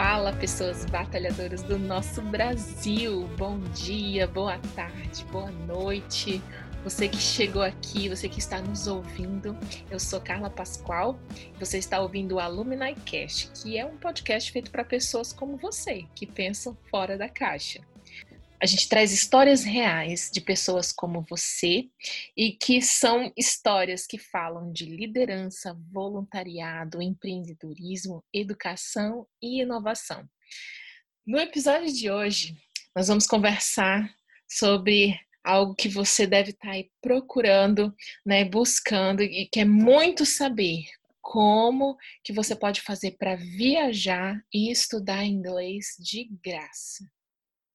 Fala, 0.00 0.32
pessoas 0.32 0.84
batalhadoras 0.84 1.60
do 1.60 1.76
nosso 1.76 2.22
Brasil! 2.22 3.28
Bom 3.36 3.58
dia, 3.74 4.28
boa 4.28 4.56
tarde, 4.76 5.24
boa 5.24 5.50
noite. 5.50 6.40
Você 6.84 7.08
que 7.08 7.16
chegou 7.16 7.62
aqui, 7.62 8.08
você 8.08 8.28
que 8.28 8.38
está 8.38 8.60
nos 8.60 8.86
ouvindo, 8.86 9.58
eu 9.90 9.98
sou 9.98 10.20
Carla 10.20 10.48
Pascoal. 10.48 11.18
Você 11.58 11.78
está 11.78 12.00
ouvindo 12.00 12.36
o 12.36 12.38
Alumni 12.38 12.94
Cast, 13.04 13.50
que 13.60 13.76
é 13.76 13.84
um 13.84 13.96
podcast 13.96 14.52
feito 14.52 14.70
para 14.70 14.84
pessoas 14.84 15.32
como 15.32 15.56
você, 15.56 16.04
que 16.14 16.26
pensam 16.26 16.78
fora 16.88 17.18
da 17.18 17.28
caixa. 17.28 17.80
A 18.60 18.66
gente 18.66 18.88
traz 18.88 19.12
histórias 19.12 19.62
reais 19.62 20.28
de 20.32 20.40
pessoas 20.40 20.90
como 20.90 21.22
você 21.22 21.88
e 22.36 22.50
que 22.50 22.82
são 22.82 23.32
histórias 23.36 24.04
que 24.04 24.18
falam 24.18 24.72
de 24.72 24.84
liderança, 24.84 25.78
voluntariado, 25.92 27.00
empreendedorismo, 27.00 28.24
educação 28.32 29.28
e 29.40 29.62
inovação. 29.62 30.28
No 31.24 31.38
episódio 31.38 31.92
de 31.92 32.10
hoje, 32.10 32.56
nós 32.96 33.06
vamos 33.06 33.28
conversar 33.28 34.12
sobre 34.48 35.16
algo 35.44 35.76
que 35.76 35.88
você 35.88 36.26
deve 36.26 36.50
estar 36.50 36.70
aí 36.70 36.90
procurando, 37.00 37.94
né, 38.26 38.44
buscando 38.44 39.22
e 39.22 39.46
quer 39.46 39.64
muito 39.64 40.26
saber 40.26 40.84
como 41.20 41.96
que 42.24 42.32
você 42.32 42.56
pode 42.56 42.80
fazer 42.80 43.12
para 43.12 43.36
viajar 43.36 44.42
e 44.52 44.68
estudar 44.68 45.24
inglês 45.24 45.94
de 46.00 46.28
graça. 46.42 47.04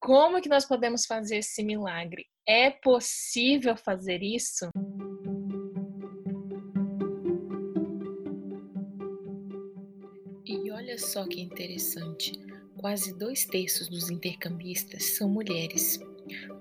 Como 0.03 0.41
que 0.41 0.49
nós 0.49 0.65
podemos 0.65 1.05
fazer 1.05 1.37
esse 1.37 1.63
milagre? 1.63 2.25
É 2.45 2.69
possível 2.69 3.77
fazer 3.77 4.21
isso? 4.21 4.67
E 10.45 10.69
olha 10.71 10.97
só 10.97 11.25
que 11.25 11.39
interessante, 11.39 12.33
quase 12.75 13.17
dois 13.17 13.45
terços 13.45 13.87
dos 13.87 14.09
intercambistas 14.09 15.15
são 15.15 15.29
mulheres. 15.29 15.97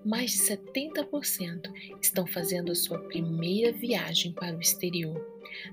Mais 0.04 0.30
de 0.30 0.38
70% 0.38 1.98
estão 2.00 2.24
fazendo 2.24 2.72
sua 2.76 3.00
primeira 3.08 3.72
viagem 3.72 4.32
para 4.32 4.56
o 4.56 4.60
exterior. 4.60 5.20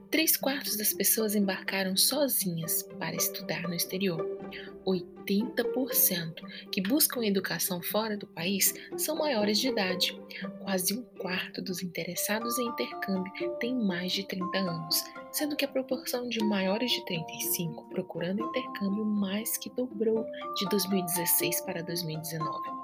Três 0.10 0.36
quartos 0.36 0.76
das 0.76 0.92
pessoas 0.92 1.36
embarcaram 1.36 1.96
sozinhas 1.96 2.82
para 2.98 3.16
estudar 3.16 3.62
no 3.68 3.76
exterior. 3.76 4.39
80% 4.86 6.70
que 6.72 6.82
buscam 6.82 7.26
educação 7.26 7.82
fora 7.82 8.18
do 8.18 8.28
país 8.28 8.74
são 8.98 9.16
maiores 9.16 9.60
de 9.60 9.70
idade. 9.70 10.20
Quase 10.64 10.94
um 10.98 11.04
quarto 11.20 11.62
dos 11.62 11.84
interessados 11.84 12.58
em 12.58 12.68
intercâmbio 12.68 13.32
tem 13.60 13.76
mais 13.76 14.12
de 14.12 14.28
30 14.28 14.58
anos, 14.58 15.04
sendo 15.32 15.56
que 15.56 15.66
a 15.66 15.70
proporção 15.70 16.28
de 16.28 16.44
maiores 16.44 16.92
de 16.92 17.06
35 17.06 17.90
procurando 17.90 18.44
intercâmbio 18.44 19.06
mais 19.06 19.58
que 19.58 19.70
dobrou 19.70 20.26
de 20.56 20.70
2016 20.70 21.62
para 21.62 21.84
2019. 21.84 22.80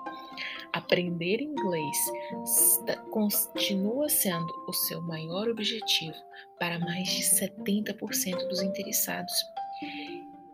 Aprender 0.73 1.41
inglês 1.41 1.97
continua 3.09 4.09
sendo 4.09 4.53
o 4.67 4.73
seu 4.73 5.01
maior 5.01 5.47
objetivo 5.47 6.17
para 6.59 6.77
mais 6.77 7.07
de 7.07 7.23
70% 7.23 8.47
dos 8.49 8.61
interessados. 8.61 9.33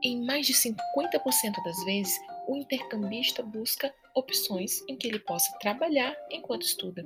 Em 0.04 0.26
mais 0.26 0.48
de 0.48 0.54
50% 0.54 1.64
das 1.64 1.84
vezes, 1.84 2.20
o 2.48 2.58
intercambista 2.58 3.44
busca 3.44 3.94
opções 4.16 4.82
em 4.90 4.98
que 4.98 5.08
ele 5.08 5.20
possa 5.20 5.56
trabalhar 5.60 6.16
enquanto 6.32 6.64
estuda. 6.64 7.06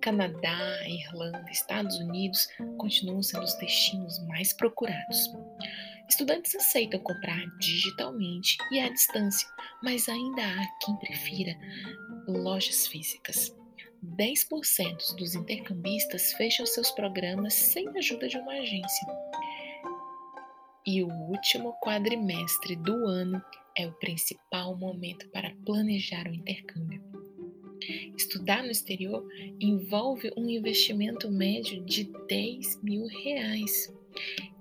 Canadá, 0.00 0.88
Irlanda, 0.88 1.44
Estados 1.50 1.98
Unidos 1.98 2.48
continuam 2.78 3.22
sendo 3.22 3.44
os 3.44 3.54
destinos 3.56 4.18
mais 4.26 4.52
procurados. 4.54 5.30
Estudantes 6.08 6.54
aceitam 6.54 7.00
comprar 7.00 7.44
digitalmente 7.58 8.56
e 8.70 8.80
à 8.80 8.88
distância, 8.88 9.46
mas 9.82 10.08
ainda 10.08 10.42
há 10.42 10.66
quem 10.84 10.96
prefira 10.96 11.54
lojas 12.26 12.86
físicas. 12.86 13.54
10% 14.16 15.16
dos 15.16 15.34
intercambistas 15.34 16.32
fecham 16.32 16.66
seus 16.66 16.90
programas 16.90 17.54
sem 17.54 17.86
a 17.88 17.92
ajuda 17.92 18.26
de 18.26 18.36
uma 18.36 18.52
agência. 18.54 19.06
E 20.86 21.02
o 21.02 21.08
último 21.08 21.74
quadrimestre 21.80 22.74
do 22.74 23.06
ano 23.06 23.40
é 23.78 23.86
o 23.86 23.92
principal 23.92 24.76
momento 24.76 25.28
para 25.28 25.54
planejar 25.64 26.26
o 26.26 26.34
intercâmbio. 26.34 27.00
Estudar 28.16 28.62
no 28.62 28.70
exterior 28.70 29.26
envolve 29.60 30.32
um 30.36 30.48
investimento 30.48 31.30
médio 31.30 31.84
de 31.84 32.10
10 32.28 32.82
mil 32.82 33.06
reais. 33.06 33.92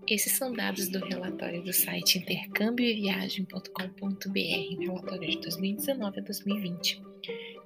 Esses 0.08 0.34
são 0.34 0.52
dados 0.52 0.90
do 0.90 1.00
relatório 1.00 1.64
do 1.64 1.72
site 1.72 2.18
intercâmbioeviagem.com.br, 2.18 4.80
relatório 4.80 5.30
de 5.30 5.40
2019 5.40 6.20
a 6.20 6.24
2020. 6.24 7.02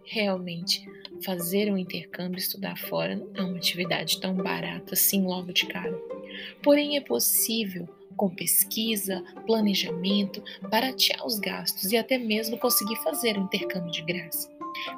Realmente, 0.04 0.86
fazer 1.24 1.72
um 1.72 1.78
intercâmbio 1.78 2.38
e 2.38 2.42
estudar 2.42 2.78
fora 2.78 3.16
não 3.16 3.32
é 3.36 3.42
uma 3.42 3.58
atividade 3.58 4.20
tão 4.20 4.36
barata 4.36 4.94
assim 4.94 5.24
logo 5.24 5.52
de 5.52 5.66
cara. 5.66 5.98
Porém, 6.62 6.98
é 6.98 7.02
possível, 7.02 7.90
com 8.16 8.30
pesquisa, 8.30 9.24
planejamento, 9.46 10.44
baratear 10.70 11.26
os 11.26 11.40
gastos 11.40 11.92
e 11.92 11.98
até 11.98 12.18
mesmo 12.18 12.58
conseguir 12.58 12.96
fazer 12.98 13.38
um 13.38 13.44
intercâmbio 13.44 13.92
de 13.92 14.02
graça. 14.04 14.54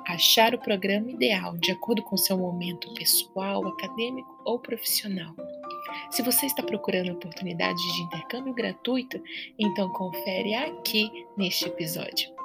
Achar 0.08 0.54
o 0.56 0.60
programa 0.60 1.12
ideal 1.12 1.58
de 1.58 1.72
acordo 1.72 2.02
com 2.04 2.18
seu 2.18 2.38
momento 2.38 2.94
pessoal, 2.94 3.66
acadêmico 3.68 4.42
ou 4.46 4.60
profissional. 4.60 5.36
Se 6.12 6.22
você 6.22 6.46
está 6.46 6.64
procurando 6.64 7.12
oportunidades 7.12 7.82
de 7.94 8.02
intercâmbio 8.02 8.54
gratuito, 8.54 9.22
então 9.58 9.90
confere 9.94 10.54
aqui 10.54 11.26
neste 11.38 11.66
episódio. 11.66 12.37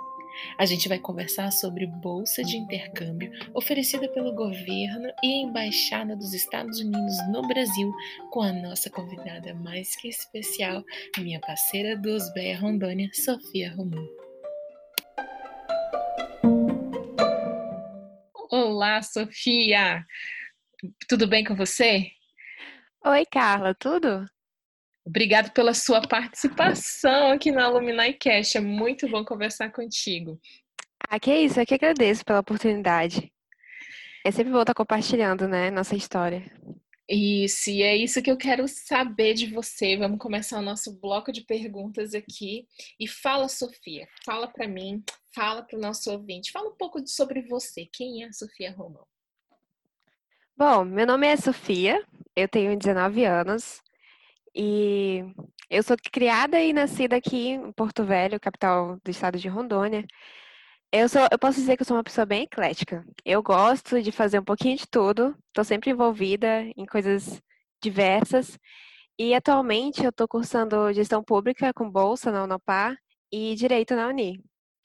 A 0.58 0.64
gente 0.64 0.88
vai 0.88 0.98
conversar 0.98 1.50
sobre 1.50 1.86
bolsa 1.86 2.42
de 2.42 2.56
intercâmbio 2.56 3.32
oferecida 3.54 4.08
pelo 4.08 4.34
governo 4.34 5.08
e 5.22 5.42
embaixada 5.42 6.16
dos 6.16 6.32
Estados 6.32 6.80
Unidos 6.80 7.16
no 7.30 7.46
Brasil 7.46 7.92
com 8.30 8.42
a 8.42 8.52
nossa 8.52 8.90
convidada 8.90 9.54
mais 9.54 9.94
que 9.96 10.08
especial, 10.08 10.82
minha 11.18 11.40
parceira 11.40 11.96
do 11.96 12.10
Osbeia 12.10 12.58
Rondônia, 12.58 13.10
Sofia 13.12 13.74
Romão. 13.74 14.06
Olá, 18.50 19.00
Sofia! 19.02 20.04
Tudo 21.08 21.26
bem 21.26 21.44
com 21.44 21.54
você? 21.54 22.10
Oi, 23.04 23.24
Carla, 23.26 23.74
tudo? 23.74 24.26
Obrigado 25.04 25.50
pela 25.52 25.74
sua 25.74 26.00
participação 26.00 27.32
aqui 27.32 27.50
na 27.50 27.64
Alumni 27.64 28.14
Cash. 28.14 28.54
É 28.54 28.60
muito 28.60 29.08
bom 29.08 29.24
conversar 29.24 29.72
contigo. 29.72 30.40
Ah, 31.08 31.18
que 31.18 31.34
isso, 31.34 31.60
eu 31.60 31.66
que 31.66 31.74
agradeço 31.74 32.24
pela 32.24 32.38
oportunidade. 32.38 33.32
É 34.24 34.30
sempre 34.30 34.52
bom 34.52 34.60
estar 34.60 34.74
compartilhando, 34.74 35.48
né, 35.48 35.70
nossa 35.70 35.96
história. 35.96 36.44
Isso, 37.08 37.68
e 37.68 37.82
é 37.82 37.96
isso 37.96 38.22
que 38.22 38.30
eu 38.30 38.36
quero 38.36 38.66
saber 38.68 39.34
de 39.34 39.46
você. 39.46 39.96
Vamos 39.96 40.18
começar 40.18 40.60
o 40.60 40.62
nosso 40.62 40.98
bloco 41.00 41.32
de 41.32 41.42
perguntas 41.42 42.14
aqui. 42.14 42.66
E 42.98 43.08
fala, 43.08 43.48
Sofia, 43.48 44.06
fala 44.24 44.46
para 44.46 44.68
mim, 44.68 45.02
fala 45.34 45.62
para 45.62 45.76
o 45.76 45.80
nosso 45.80 46.10
ouvinte, 46.12 46.52
fala 46.52 46.70
um 46.70 46.76
pouco 46.76 47.04
sobre 47.08 47.42
você. 47.42 47.88
Quem 47.92 48.22
é 48.22 48.28
a 48.28 48.32
Sofia 48.32 48.70
Romão? 48.70 49.04
Bom, 50.56 50.84
meu 50.84 51.06
nome 51.06 51.26
é 51.26 51.36
Sofia, 51.36 52.06
eu 52.36 52.46
tenho 52.46 52.78
19 52.78 53.24
anos 53.24 53.82
e 54.54 55.24
eu 55.70 55.82
sou 55.82 55.96
criada 56.12 56.60
e 56.60 56.72
nascida 56.72 57.16
aqui 57.16 57.48
em 57.48 57.72
Porto 57.72 58.04
Velho, 58.04 58.40
capital 58.40 58.98
do 59.04 59.10
estado 59.10 59.38
de 59.38 59.48
Rondônia. 59.48 60.06
Eu, 60.92 61.08
sou, 61.08 61.26
eu 61.30 61.38
posso 61.38 61.58
dizer 61.60 61.76
que 61.76 61.82
eu 61.82 61.86
sou 61.86 61.96
uma 61.96 62.04
pessoa 62.04 62.26
bem 62.26 62.42
eclética. 62.44 63.04
Eu 63.24 63.42
gosto 63.42 64.02
de 64.02 64.12
fazer 64.12 64.38
um 64.38 64.44
pouquinho 64.44 64.76
de 64.76 64.86
tudo, 64.86 65.36
estou 65.48 65.64
sempre 65.64 65.90
envolvida 65.90 66.62
em 66.76 66.86
coisas 66.86 67.40
diversas. 67.82 68.58
E 69.18 69.34
atualmente 69.34 70.04
eu 70.04 70.10
estou 70.10 70.28
cursando 70.28 70.92
gestão 70.92 71.22
pública 71.24 71.72
com 71.72 71.90
bolsa 71.90 72.30
na 72.30 72.44
Unopar 72.44 72.96
e 73.32 73.54
direito 73.54 73.94
na 73.96 74.08
Uni. 74.08 74.42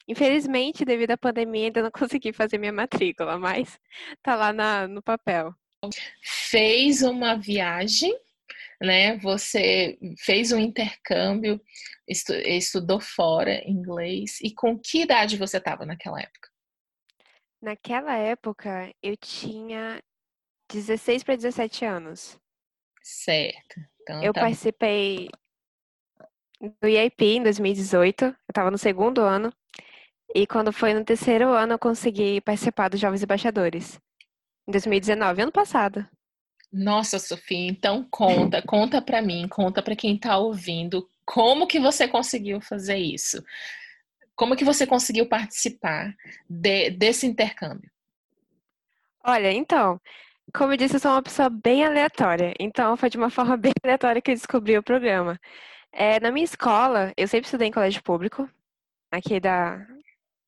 Infelizmente, 0.08 0.84
devido 0.84 1.12
à 1.12 1.18
pandemia, 1.18 1.66
ainda 1.66 1.82
não 1.82 1.90
consegui 1.92 2.32
fazer 2.32 2.58
minha 2.58 2.72
matrícula, 2.72 3.38
mas 3.38 3.78
tá 4.22 4.34
lá 4.34 4.52
na, 4.52 4.88
no 4.88 5.02
papel 5.02 5.54
fez 6.22 7.02
uma 7.02 7.36
viagem, 7.36 8.16
né? 8.80 9.16
Você 9.18 9.98
fez 10.18 10.52
um 10.52 10.58
intercâmbio, 10.58 11.60
estu 12.06 12.32
estudou 12.34 13.00
fora 13.00 13.62
inglês. 13.68 14.38
E 14.40 14.54
com 14.54 14.78
que 14.78 15.02
idade 15.02 15.36
você 15.36 15.58
estava 15.58 15.84
naquela 15.84 16.20
época? 16.20 16.48
Naquela 17.60 18.16
época 18.16 18.92
eu 19.02 19.16
tinha 19.16 20.02
16 20.70 21.24
para 21.24 21.36
17 21.36 21.84
anos. 21.84 22.38
Certo. 23.02 23.80
Então, 24.02 24.22
eu 24.22 24.32
tá... 24.32 24.42
participei 24.42 25.28
do 26.80 26.88
IAP 26.88 27.22
em 27.22 27.42
2018, 27.42 28.24
eu 28.24 28.34
estava 28.48 28.70
no 28.70 28.78
segundo 28.78 29.20
ano. 29.22 29.52
E 30.34 30.46
quando 30.46 30.72
foi 30.72 30.92
no 30.92 31.04
terceiro 31.04 31.48
ano, 31.48 31.74
eu 31.74 31.78
consegui 31.78 32.40
participar 32.42 32.88
dos 32.88 33.00
Jovens 33.00 33.22
Embaixadores. 33.22 33.98
Em 34.68 34.72
2019, 34.72 35.42
ano 35.42 35.52
passado. 35.52 36.06
Nossa, 36.72 37.18
Sofia, 37.18 37.70
então 37.70 38.06
conta, 38.10 38.62
conta 38.62 39.00
para 39.00 39.22
mim, 39.22 39.48
conta 39.48 39.82
para 39.82 39.96
quem 39.96 40.16
está 40.16 40.36
ouvindo, 40.36 41.08
como 41.24 41.66
que 41.66 41.80
você 41.80 42.06
conseguiu 42.06 42.60
fazer 42.60 42.98
isso? 42.98 43.42
Como 44.36 44.54
que 44.54 44.64
você 44.64 44.86
conseguiu 44.86 45.26
participar 45.28 46.14
de, 46.48 46.90
desse 46.90 47.26
intercâmbio? 47.26 47.90
Olha, 49.24 49.52
então, 49.52 50.00
como 50.54 50.72
eu 50.72 50.76
disse, 50.76 50.96
eu 50.96 51.00
sou 51.00 51.10
uma 51.10 51.22
pessoa 51.22 51.50
bem 51.50 51.84
aleatória. 51.84 52.54
Então, 52.58 52.96
foi 52.96 53.10
de 53.10 53.18
uma 53.18 53.30
forma 53.30 53.56
bem 53.56 53.72
aleatória 53.82 54.22
que 54.22 54.30
eu 54.30 54.34
descobri 54.34 54.76
o 54.78 54.82
programa. 54.82 55.38
É, 55.92 56.20
na 56.20 56.30
minha 56.30 56.44
escola, 56.44 57.12
eu 57.16 57.26
sempre 57.28 57.46
estudei 57.46 57.68
em 57.68 57.72
colégio 57.72 58.02
público, 58.02 58.48
aqui 59.10 59.40
da, 59.40 59.86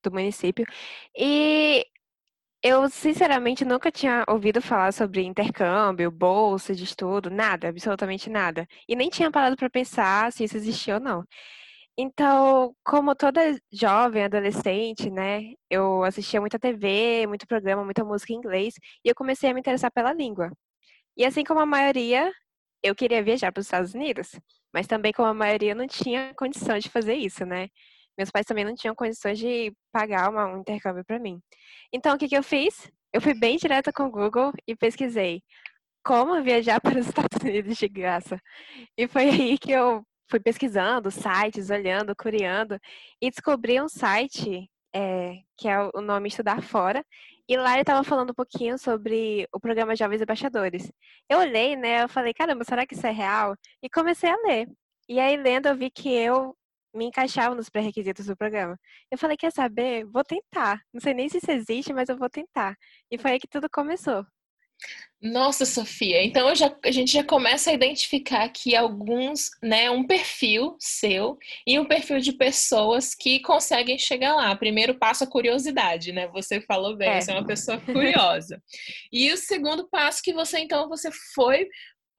do 0.02 0.12
município, 0.12 0.64
e 1.16 1.86
eu, 2.62 2.88
sinceramente, 2.90 3.64
nunca 3.64 3.90
tinha 3.90 4.24
ouvido 4.28 4.60
falar 4.60 4.92
sobre 4.92 5.22
intercâmbio, 5.24 6.10
bolsa 6.10 6.74
de 6.74 6.84
estudo, 6.84 7.30
nada, 7.30 7.68
absolutamente 7.68 8.28
nada. 8.28 8.66
E 8.88 8.94
nem 8.94 9.08
tinha 9.08 9.30
parado 9.30 9.56
para 9.56 9.70
pensar 9.70 10.30
se 10.32 10.44
isso 10.44 10.56
existia 10.56 10.94
ou 10.94 11.00
não. 11.00 11.24
Então, 11.98 12.74
como 12.84 13.14
toda 13.14 13.58
jovem, 13.72 14.24
adolescente, 14.24 15.10
né, 15.10 15.52
eu 15.70 16.02
assistia 16.04 16.40
muita 16.40 16.58
TV, 16.58 17.26
muito 17.28 17.46
programa, 17.46 17.84
muita 17.84 18.04
música 18.04 18.32
em 18.32 18.36
inglês, 18.36 18.74
e 19.04 19.08
eu 19.10 19.14
comecei 19.14 19.50
a 19.50 19.54
me 19.54 19.60
interessar 19.60 19.90
pela 19.92 20.12
língua. 20.12 20.50
E 21.16 21.24
assim 21.24 21.44
como 21.44 21.60
a 21.60 21.66
maioria, 21.66 22.32
eu 22.82 22.94
queria 22.94 23.22
viajar 23.22 23.52
para 23.52 23.60
os 23.60 23.66
Estados 23.66 23.94
Unidos, 23.94 24.30
mas 24.72 24.86
também 24.86 25.12
como 25.12 25.28
a 25.28 25.34
maioria 25.34 25.74
não 25.74 25.86
tinha 25.86 26.34
condição 26.36 26.78
de 26.78 26.88
fazer 26.90 27.14
isso, 27.14 27.44
né? 27.46 27.68
Meus 28.20 28.30
pais 28.30 28.44
também 28.44 28.66
não 28.66 28.74
tinham 28.74 28.94
condições 28.94 29.38
de 29.38 29.72
pagar 29.90 30.28
uma, 30.28 30.44
um 30.44 30.60
intercâmbio 30.60 31.02
para 31.02 31.18
mim. 31.18 31.40
Então, 31.90 32.14
o 32.14 32.18
que, 32.18 32.28
que 32.28 32.36
eu 32.36 32.42
fiz? 32.42 32.90
Eu 33.14 33.20
fui 33.22 33.32
bem 33.32 33.56
direta 33.56 33.90
com 33.90 34.02
o 34.02 34.10
Google 34.10 34.52
e 34.68 34.76
pesquisei 34.76 35.42
como 36.04 36.42
viajar 36.42 36.78
para 36.82 36.98
os 36.98 37.06
Estados 37.06 37.42
Unidos 37.42 37.78
de 37.78 37.88
graça. 37.88 38.38
E 38.94 39.08
foi 39.08 39.30
aí 39.30 39.58
que 39.58 39.72
eu 39.72 40.04
fui 40.30 40.38
pesquisando 40.38 41.10
sites, 41.10 41.70
olhando, 41.70 42.14
curiando, 42.14 42.78
e 43.22 43.30
descobri 43.30 43.80
um 43.80 43.88
site 43.88 44.70
é, 44.94 45.36
que 45.56 45.66
é 45.66 45.80
o 45.94 46.02
nome 46.02 46.28
Estudar 46.28 46.62
Fora, 46.62 47.02
e 47.48 47.56
lá 47.56 47.72
ele 47.72 47.80
estava 47.80 48.04
falando 48.04 48.32
um 48.32 48.34
pouquinho 48.34 48.78
sobre 48.78 49.48
o 49.50 49.58
programa 49.58 49.96
Jovens 49.96 50.20
Embaixadores. 50.20 50.92
Eu 51.26 51.38
olhei, 51.38 51.74
né, 51.74 52.02
eu 52.02 52.08
falei, 52.08 52.34
caramba, 52.34 52.64
será 52.64 52.86
que 52.86 52.94
isso 52.94 53.06
é 53.06 53.10
real? 53.10 53.56
E 53.82 53.88
comecei 53.88 54.28
a 54.28 54.36
ler. 54.36 54.68
E 55.08 55.18
aí, 55.18 55.38
lendo, 55.38 55.66
eu 55.68 55.74
vi 55.74 55.90
que 55.90 56.12
eu 56.12 56.54
me 56.94 57.06
encaixava 57.06 57.54
nos 57.54 57.68
pré-requisitos 57.68 58.26
do 58.26 58.36
programa. 58.36 58.78
Eu 59.10 59.18
falei, 59.18 59.36
quer 59.36 59.52
saber? 59.52 60.04
Vou 60.06 60.24
tentar. 60.24 60.80
Não 60.92 61.00
sei 61.00 61.14
nem 61.14 61.28
se 61.28 61.38
isso 61.38 61.50
existe, 61.50 61.92
mas 61.92 62.08
eu 62.08 62.16
vou 62.16 62.28
tentar. 62.28 62.76
E 63.10 63.18
foi 63.18 63.32
aí 63.32 63.40
que 63.40 63.48
tudo 63.48 63.68
começou. 63.70 64.24
Nossa, 65.22 65.66
Sofia, 65.66 66.24
então 66.24 66.54
já, 66.54 66.74
a 66.82 66.90
gente 66.90 67.12
já 67.12 67.22
começa 67.22 67.70
a 67.70 67.74
identificar 67.74 68.42
aqui 68.42 68.74
alguns, 68.74 69.50
né, 69.62 69.90
um 69.90 70.06
perfil 70.06 70.74
seu 70.78 71.36
e 71.66 71.78
um 71.78 71.84
perfil 71.84 72.20
de 72.20 72.32
pessoas 72.32 73.14
que 73.14 73.38
conseguem 73.40 73.98
chegar 73.98 74.34
lá. 74.34 74.56
Primeiro 74.56 74.94
passo 74.94 75.24
a 75.24 75.26
curiosidade, 75.26 76.10
né? 76.10 76.26
Você 76.28 76.62
falou 76.62 76.96
bem, 76.96 77.10
é. 77.10 77.20
você 77.20 77.32
é 77.32 77.34
uma 77.34 77.46
pessoa 77.46 77.78
curiosa. 77.78 78.62
e 79.12 79.30
o 79.30 79.36
segundo 79.36 79.86
passo 79.90 80.22
que 80.22 80.32
você 80.32 80.60
então 80.60 80.88
você 80.88 81.10
foi 81.34 81.68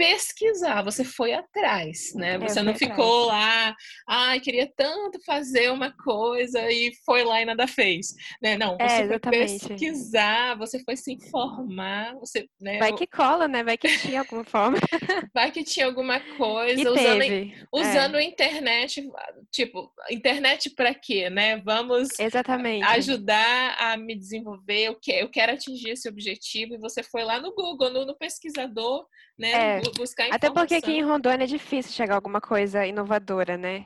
pesquisar, 0.01 0.81
você 0.81 1.03
foi 1.03 1.31
atrás, 1.31 2.12
né? 2.15 2.39
Você 2.39 2.63
não 2.63 2.74
ficou 2.74 3.27
lá, 3.27 3.75
ai, 4.07 4.39
queria 4.39 4.68
tanto 4.75 5.24
fazer 5.24 5.71
uma 5.71 5.95
coisa 5.95 6.71
e 6.71 6.92
foi 7.06 7.24
lá 7.24 7.39
e 7.39 7.45
nada 7.45 7.68
fez, 7.68 8.07
né? 8.42 8.57
Não, 8.57 8.75
é, 8.80 8.88
você 8.88 9.03
é, 9.03 9.07
foi 9.07 9.19
pesquisar, 9.19 10.57
você 10.57 10.83
foi 10.83 10.95
se 10.95 11.13
informar, 11.13 12.15
você, 12.15 12.48
né? 12.59 12.80
Vai 12.80 12.94
que 12.94 13.06
cola, 13.06 13.48
né? 13.48 13.63
Vai 13.63 13.77
que 13.77 13.95
tinha 14.00 14.21
alguma 14.21 14.44
forma. 14.44 14.80
Vai 15.36 15.51
que 15.51 15.63
tinha 15.63 15.86
alguma 15.86 16.19
coisa, 16.36 16.81
e 16.81 16.88
usando, 16.88 17.19
teve. 17.19 17.56
usando 17.71 18.18
é. 18.18 18.24
internet, 18.24 19.07
tipo, 19.51 19.94
internet 20.09 20.71
para 20.71 20.95
quê, 20.95 21.30
né? 21.30 21.57
Vamos 21.57 22.19
Exatamente. 22.19 22.83
ajudar 22.86 23.75
a 23.80 23.98
me 23.98 24.18
desenvolver, 24.18 24.88
eu 24.88 24.98
quero, 25.00 25.25
eu 25.25 25.30
quero 25.30 25.53
atingir 25.53 25.92
esse 25.92 26.09
objetivo 26.09 26.74
e 26.74 26.80
você 26.80 27.03
foi 27.03 27.24
lá 27.24 27.39
no 27.39 27.53
Google, 27.53 27.92
no, 27.92 28.06
no 28.06 28.18
pesquisador, 28.18 29.06
né? 29.42 29.52
É 29.52 29.82
buscar 29.98 30.28
informação. 30.28 30.36
Até 30.36 30.52
porque 30.52 30.76
aqui 30.76 30.92
em 30.92 31.04
Rondônia 31.04 31.44
é 31.44 31.48
difícil 31.48 31.92
chegar 31.92 32.14
a 32.14 32.18
alguma 32.18 32.40
coisa 32.40 32.86
inovadora, 32.86 33.58
né? 33.58 33.86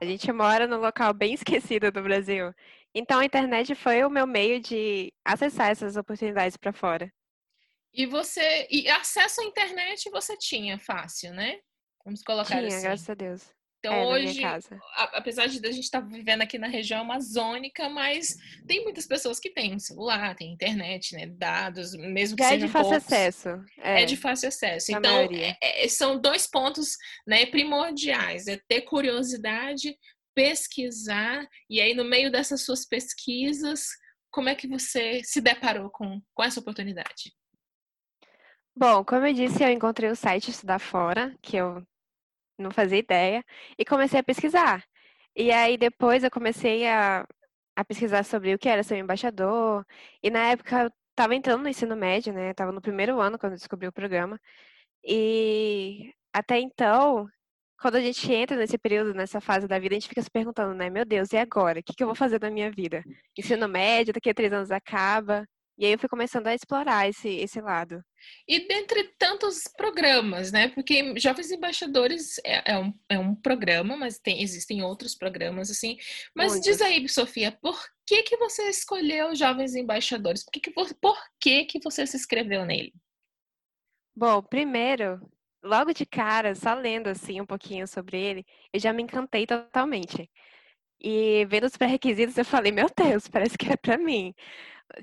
A 0.00 0.04
gente 0.04 0.30
mora 0.32 0.66
num 0.66 0.78
local 0.78 1.12
bem 1.12 1.34
esquecido 1.34 1.92
do 1.92 2.02
Brasil. 2.02 2.52
Então 2.94 3.20
a 3.20 3.24
internet 3.24 3.74
foi 3.74 4.02
o 4.04 4.10
meu 4.10 4.26
meio 4.26 4.60
de 4.60 5.12
acessar 5.24 5.70
essas 5.70 5.96
oportunidades 5.96 6.56
para 6.56 6.72
fora. 6.72 7.12
E 7.92 8.06
você 8.06 8.66
e 8.70 8.88
acesso 8.88 9.40
à 9.40 9.44
internet 9.44 10.10
você 10.10 10.36
tinha 10.36 10.78
fácil, 10.78 11.32
né? 11.32 11.60
Vamos 12.04 12.22
colocar 12.22 12.58
tinha, 12.58 12.66
assim. 12.66 12.82
graças 12.82 13.10
a 13.10 13.14
Deus. 13.14 13.54
Então 13.84 13.92
é, 13.92 14.06
hoje, 14.06 14.40
apesar 15.12 15.46
de 15.46 15.58
a 15.66 15.70
gente 15.70 15.84
estar 15.84 16.00
tá 16.00 16.06
vivendo 16.06 16.40
aqui 16.40 16.56
na 16.56 16.68
região 16.68 17.02
amazônica, 17.02 17.86
mas 17.90 18.34
tem 18.66 18.82
muitas 18.82 19.06
pessoas 19.06 19.38
que 19.38 19.50
têm 19.50 19.78
celular, 19.78 20.34
tem 20.34 20.54
internet, 20.54 21.14
né, 21.14 21.26
dados, 21.26 21.92
mesmo 21.92 22.34
que 22.34 22.42
Já 22.42 22.54
é 22.54 22.56
de 22.56 22.66
fácil 22.68 22.90
poucos, 22.92 23.06
acesso. 23.12 23.48
É. 23.78 24.02
é. 24.02 24.04
de 24.06 24.16
fácil 24.16 24.48
acesso. 24.48 24.90
então 24.90 25.28
é, 25.30 25.84
é, 25.84 25.88
são 25.88 26.18
dois 26.18 26.46
pontos, 26.46 26.96
né, 27.26 27.44
primordiais: 27.44 28.46
é 28.46 28.58
ter 28.66 28.82
curiosidade, 28.82 29.94
pesquisar 30.34 31.46
e 31.68 31.78
aí 31.78 31.94
no 31.94 32.04
meio 32.04 32.32
dessas 32.32 32.62
suas 32.64 32.86
pesquisas, 32.86 33.84
como 34.30 34.48
é 34.48 34.54
que 34.54 34.66
você 34.66 35.20
se 35.22 35.42
deparou 35.42 35.90
com, 35.90 36.22
com 36.32 36.42
essa 36.42 36.58
oportunidade? 36.58 37.34
Bom, 38.74 39.04
como 39.04 39.26
eu 39.26 39.34
disse, 39.34 39.62
eu 39.62 39.68
encontrei 39.68 40.10
o 40.10 40.16
site 40.16 40.50
Estudar 40.50 40.80
Fora, 40.80 41.36
que 41.42 41.56
eu 41.56 41.86
não 42.58 42.70
fazia 42.70 42.98
ideia, 42.98 43.44
e 43.78 43.84
comecei 43.84 44.20
a 44.20 44.22
pesquisar. 44.24 44.84
E 45.36 45.50
aí 45.52 45.76
depois 45.76 46.24
eu 46.24 46.30
comecei 46.30 46.86
a, 46.86 47.26
a 47.76 47.84
pesquisar 47.84 48.24
sobre 48.24 48.54
o 48.54 48.58
que 48.58 48.68
era 48.68 48.82
ser 48.82 48.94
um 48.94 48.98
embaixador, 48.98 49.84
e 50.22 50.30
na 50.30 50.50
época 50.50 50.84
eu 50.84 50.90
estava 51.10 51.34
entrando 51.34 51.62
no 51.62 51.68
ensino 51.68 51.96
médio, 51.96 52.32
né? 52.32 52.50
Estava 52.50 52.72
no 52.72 52.80
primeiro 52.80 53.20
ano 53.20 53.38
quando 53.38 53.52
eu 53.52 53.58
descobri 53.58 53.86
o 53.88 53.92
programa. 53.92 54.40
E 55.04 56.12
até 56.32 56.58
então, 56.60 57.28
quando 57.80 57.96
a 57.96 58.00
gente 58.00 58.32
entra 58.32 58.56
nesse 58.56 58.78
período, 58.78 59.14
nessa 59.14 59.40
fase 59.40 59.68
da 59.68 59.78
vida, 59.78 59.94
a 59.94 59.98
gente 59.98 60.08
fica 60.08 60.22
se 60.22 60.30
perguntando, 60.30 60.74
né? 60.74 60.90
Meu 60.90 61.04
Deus, 61.04 61.32
e 61.32 61.36
agora? 61.36 61.80
O 61.80 61.82
que, 61.82 61.94
que 61.94 62.02
eu 62.02 62.06
vou 62.08 62.16
fazer 62.16 62.38
da 62.38 62.50
minha 62.50 62.70
vida? 62.70 63.04
Ensino 63.38 63.68
médio, 63.68 64.14
daqui 64.14 64.30
a 64.30 64.34
três 64.34 64.52
anos 64.52 64.70
acaba. 64.70 65.46
E 65.78 65.86
aí 65.86 65.92
eu 65.92 65.98
fui 65.98 66.08
começando 66.08 66.46
a 66.46 66.54
explorar 66.54 67.08
esse, 67.08 67.28
esse 67.28 67.60
lado. 67.60 68.02
E 68.46 68.68
dentre 68.68 69.04
tantos 69.18 69.64
programas, 69.76 70.52
né? 70.52 70.68
Porque 70.68 71.18
Jovens 71.18 71.50
Embaixadores 71.50 72.38
é, 72.44 72.72
é, 72.72 72.78
um, 72.78 72.94
é 73.08 73.18
um 73.18 73.34
programa, 73.34 73.96
mas 73.96 74.18
tem, 74.18 74.42
existem 74.42 74.82
outros 74.82 75.14
programas, 75.14 75.70
assim. 75.70 75.96
Mas 76.34 76.52
Muitos. 76.52 76.70
diz 76.70 76.82
aí, 76.82 77.08
Sofia, 77.08 77.52
por 77.52 77.82
que, 78.06 78.22
que 78.22 78.36
você 78.36 78.68
escolheu 78.68 79.34
Jovens 79.34 79.74
Embaixadores? 79.74 80.44
Por 80.44 80.52
que, 80.52 80.60
que, 80.60 80.70
por 80.70 81.18
que, 81.40 81.64
que 81.64 81.80
você 81.82 82.06
se 82.06 82.16
inscreveu 82.16 82.66
nele? 82.66 82.92
Bom, 84.14 84.42
primeiro, 84.42 85.20
logo 85.62 85.92
de 85.92 86.04
cara, 86.04 86.54
só 86.54 86.74
lendo 86.74 87.08
assim 87.08 87.40
um 87.40 87.46
pouquinho 87.46 87.88
sobre 87.88 88.20
ele, 88.20 88.46
eu 88.72 88.78
já 88.78 88.92
me 88.92 89.02
encantei 89.02 89.46
totalmente. 89.46 90.30
E 91.00 91.44
vendo 91.46 91.64
os 91.64 91.76
pré-requisitos, 91.76 92.36
eu 92.36 92.44
falei, 92.44 92.70
meu 92.72 92.86
Deus, 92.96 93.26
parece 93.28 93.58
que 93.58 93.72
é 93.72 93.76
para 93.76 93.98
mim 93.98 94.34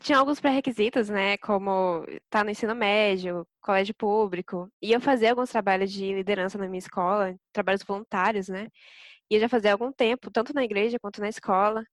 tinha 0.02 0.18
alguns 0.18 0.40
pré-requisitos, 0.40 1.10
né? 1.10 1.38
Como 1.38 2.04
estar 2.08 2.40
tá 2.40 2.44
no 2.44 2.50
ensino 2.52 2.76
médio, 2.76 3.48
colégio 3.62 3.94
público. 3.96 4.72
E 4.82 4.92
eu 4.92 5.02
fazia 5.02 5.32
alguns 5.32 5.50
trabalhos 5.50 5.92
de 5.92 6.14
liderança 6.14 6.58
na 6.58 6.68
minha 6.68 6.80
escola, 6.80 7.36
trabalhos 7.54 7.84
voluntários, 7.84 8.48
né? 8.50 8.68
E 9.30 9.36
eu 9.36 9.42
já 9.42 9.50
fazia 9.50 9.74
algum 9.74 9.92
tempo, 9.92 10.32
tanto 10.32 10.54
na 10.54 10.64
igreja 10.64 11.00
quanto 11.00 11.22
na 11.22 11.30
escola. 11.30 11.86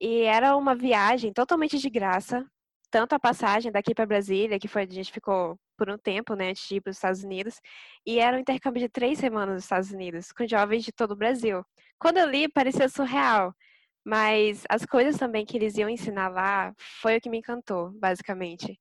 E 0.00 0.22
era 0.22 0.56
uma 0.56 0.74
viagem 0.74 1.32
totalmente 1.32 1.78
de 1.78 1.90
graça, 1.90 2.44
tanto 2.90 3.14
a 3.14 3.20
passagem 3.20 3.72
daqui 3.72 3.94
para 3.94 4.06
Brasília, 4.06 4.58
que 4.58 4.68
foi 4.68 4.82
a 4.82 4.86
gente 4.86 5.12
ficou 5.12 5.58
por 5.78 5.90
um 5.90 5.98
tempo, 5.98 6.34
né, 6.34 6.50
antes 6.50 6.68
de 6.68 6.76
ir 6.76 6.80
para 6.80 6.90
os 6.90 6.96
Estados 6.96 7.24
Unidos, 7.24 7.60
e 8.06 8.18
era 8.18 8.36
um 8.36 8.40
intercâmbio 8.40 8.80
de 8.82 8.88
três 8.88 9.18
semanas 9.18 9.54
nos 9.54 9.64
Estados 9.64 9.90
Unidos, 9.92 10.32
com 10.32 10.46
jovens 10.46 10.84
de 10.84 10.92
todo 10.92 11.12
o 11.12 11.16
Brasil. 11.16 11.64
Quando 11.98 12.18
eu 12.18 12.28
li, 12.28 12.48
parecia 12.48 12.88
surreal. 12.88 13.54
Mas 14.04 14.64
as 14.68 14.84
coisas 14.84 15.16
também 15.16 15.46
que 15.46 15.56
eles 15.56 15.76
iam 15.76 15.88
ensinar 15.88 16.28
lá 16.28 16.74
foi 17.00 17.16
o 17.16 17.20
que 17.20 17.30
me 17.30 17.38
encantou, 17.38 17.90
basicamente. 17.92 18.78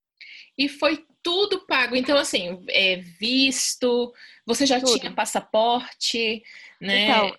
E 0.58 0.68
foi 0.68 1.06
tudo 1.22 1.66
pago. 1.66 1.96
Então, 1.96 2.18
assim, 2.18 2.64
é, 2.70 2.98
visto, 2.98 4.14
você 4.46 4.66
já 4.66 4.80
tudo. 4.80 5.00
tinha 5.00 5.14
passaporte, 5.14 6.42
né? 6.80 7.04
Então, 7.04 7.38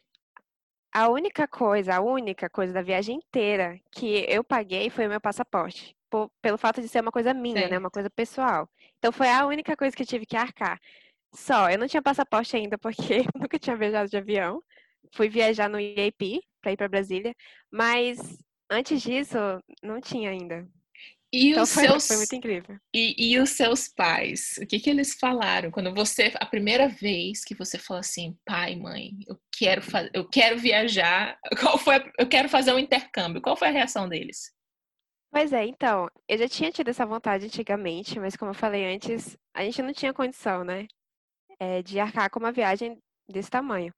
a 0.92 1.08
única 1.08 1.48
coisa, 1.48 1.96
a 1.96 2.00
única 2.00 2.50
coisa 2.50 2.72
da 2.72 2.82
viagem 2.82 3.16
inteira 3.16 3.80
que 3.90 4.26
eu 4.28 4.44
paguei 4.44 4.90
foi 4.90 5.06
o 5.06 5.08
meu 5.08 5.20
passaporte. 5.20 5.96
Por, 6.10 6.30
pelo 6.42 6.58
fato 6.58 6.82
de 6.82 6.88
ser 6.88 7.00
uma 7.00 7.10
coisa 7.10 7.32
minha, 7.32 7.68
né? 7.68 7.78
Uma 7.78 7.90
coisa 7.90 8.10
pessoal. 8.10 8.68
Então 8.98 9.10
foi 9.10 9.28
a 9.30 9.46
única 9.46 9.74
coisa 9.74 9.96
que 9.96 10.02
eu 10.02 10.06
tive 10.06 10.26
que 10.26 10.36
arcar. 10.36 10.78
Só, 11.34 11.70
eu 11.70 11.78
não 11.78 11.88
tinha 11.88 12.02
passaporte 12.02 12.54
ainda 12.54 12.76
porque 12.76 13.24
eu 13.34 13.40
nunca 13.40 13.58
tinha 13.58 13.74
viajado 13.74 14.10
de 14.10 14.16
avião. 14.18 14.62
Fui 15.12 15.28
viajar 15.28 15.69
no 15.69 15.78
IAP, 15.81 16.40
para 16.61 16.73
ir 16.73 16.76
para 16.76 16.88
Brasília, 16.88 17.35
mas 17.71 18.38
antes 18.71 19.02
disso 19.02 19.38
não 19.83 20.00
tinha 20.00 20.31
ainda. 20.31 20.69
E 21.33 21.54
Então 21.54 21.66
os 21.66 21.69
foi, 21.69 21.88
seus 21.88 22.09
foi 22.09 22.16
muito 22.16 22.35
incrível. 22.35 22.78
e, 22.95 23.33
e 23.35 23.38
os 23.40 23.50
seus 23.50 23.88
pais, 23.88 24.59
o 24.62 24.66
que 24.66 24.78
que 24.81 24.90
eles 24.90 25.14
falaram 25.14 25.71
quando 25.71 25.95
você 25.95 26.33
a 26.40 26.47
primeira 26.47 26.88
vez 26.88 27.42
que 27.45 27.54
você 27.54 27.78
falou 27.78 28.00
assim, 28.00 28.37
pai, 28.45 28.76
mãe, 28.76 29.12
eu 29.26 29.40
quero 29.57 29.83
eu 30.14 30.28
quero 30.28 30.59
viajar, 30.59 31.38
qual 31.61 31.78
foi, 31.78 31.97
a- 31.97 32.12
eu 32.19 32.28
quero 32.28 32.49
fazer 32.50 32.73
um 32.75 32.78
intercâmbio, 32.78 33.40
qual 33.42 33.57
foi 33.57 33.69
a 33.69 33.73
reação 33.73 34.09
deles? 34.09 34.52
Pois 35.31 35.52
é, 35.52 35.64
então, 35.66 36.09
eu 36.28 36.37
já 36.38 36.49
tinha 36.49 36.71
tido 36.71 36.88
essa 36.88 37.07
vontade 37.07 37.47
antigamente, 37.47 38.21
mas 38.21 38.37
como 38.37 38.50
eu 38.50 38.54
falei 38.54 38.85
antes, 38.95 39.37
a 39.54 39.64
gente 39.64 39.81
não 39.83 39.92
tinha 39.92 40.12
condição, 40.12 40.62
né, 40.62 40.87
eh, 41.61 41.83
de 41.83 42.00
arcar 42.00 42.31
com 42.31 42.40
uma 42.40 42.52
viagem 42.52 42.99
desse 43.28 43.50
tamanho. 43.50 43.95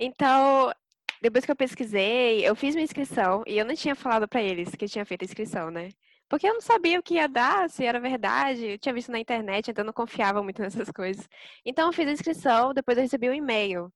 Então, 0.00 0.72
depois 1.20 1.44
que 1.44 1.52
eu 1.52 1.56
pesquisei, 1.56 2.46
eu 2.46 2.56
fiz 2.56 2.74
minha 2.74 2.84
inscrição 2.84 3.42
e 3.46 3.58
eu 3.58 3.66
não 3.66 3.74
tinha 3.74 3.94
falado 3.94 4.26
pra 4.26 4.42
eles 4.42 4.70
que 4.74 4.84
eu 4.86 4.88
tinha 4.88 5.04
feito 5.04 5.22
a 5.22 5.26
inscrição, 5.26 5.70
né? 5.70 5.90
Porque 6.28 6.48
eu 6.48 6.54
não 6.54 6.60
sabia 6.62 6.98
o 6.98 7.02
que 7.02 7.14
ia 7.16 7.28
dar, 7.28 7.68
se 7.68 7.84
era 7.84 8.00
verdade. 8.00 8.64
Eu 8.72 8.78
tinha 8.78 8.94
visto 8.94 9.12
na 9.12 9.18
internet, 9.20 9.70
então 9.70 9.82
eu 9.82 9.86
não 9.86 9.92
confiava 9.92 10.42
muito 10.42 10.62
nessas 10.62 10.90
coisas. 10.90 11.28
Então, 11.66 11.88
eu 11.88 11.92
fiz 11.92 12.08
a 12.08 12.12
inscrição, 12.12 12.72
depois 12.72 12.96
eu 12.96 13.02
recebi 13.02 13.28
um 13.28 13.34
e-mail. 13.34 13.92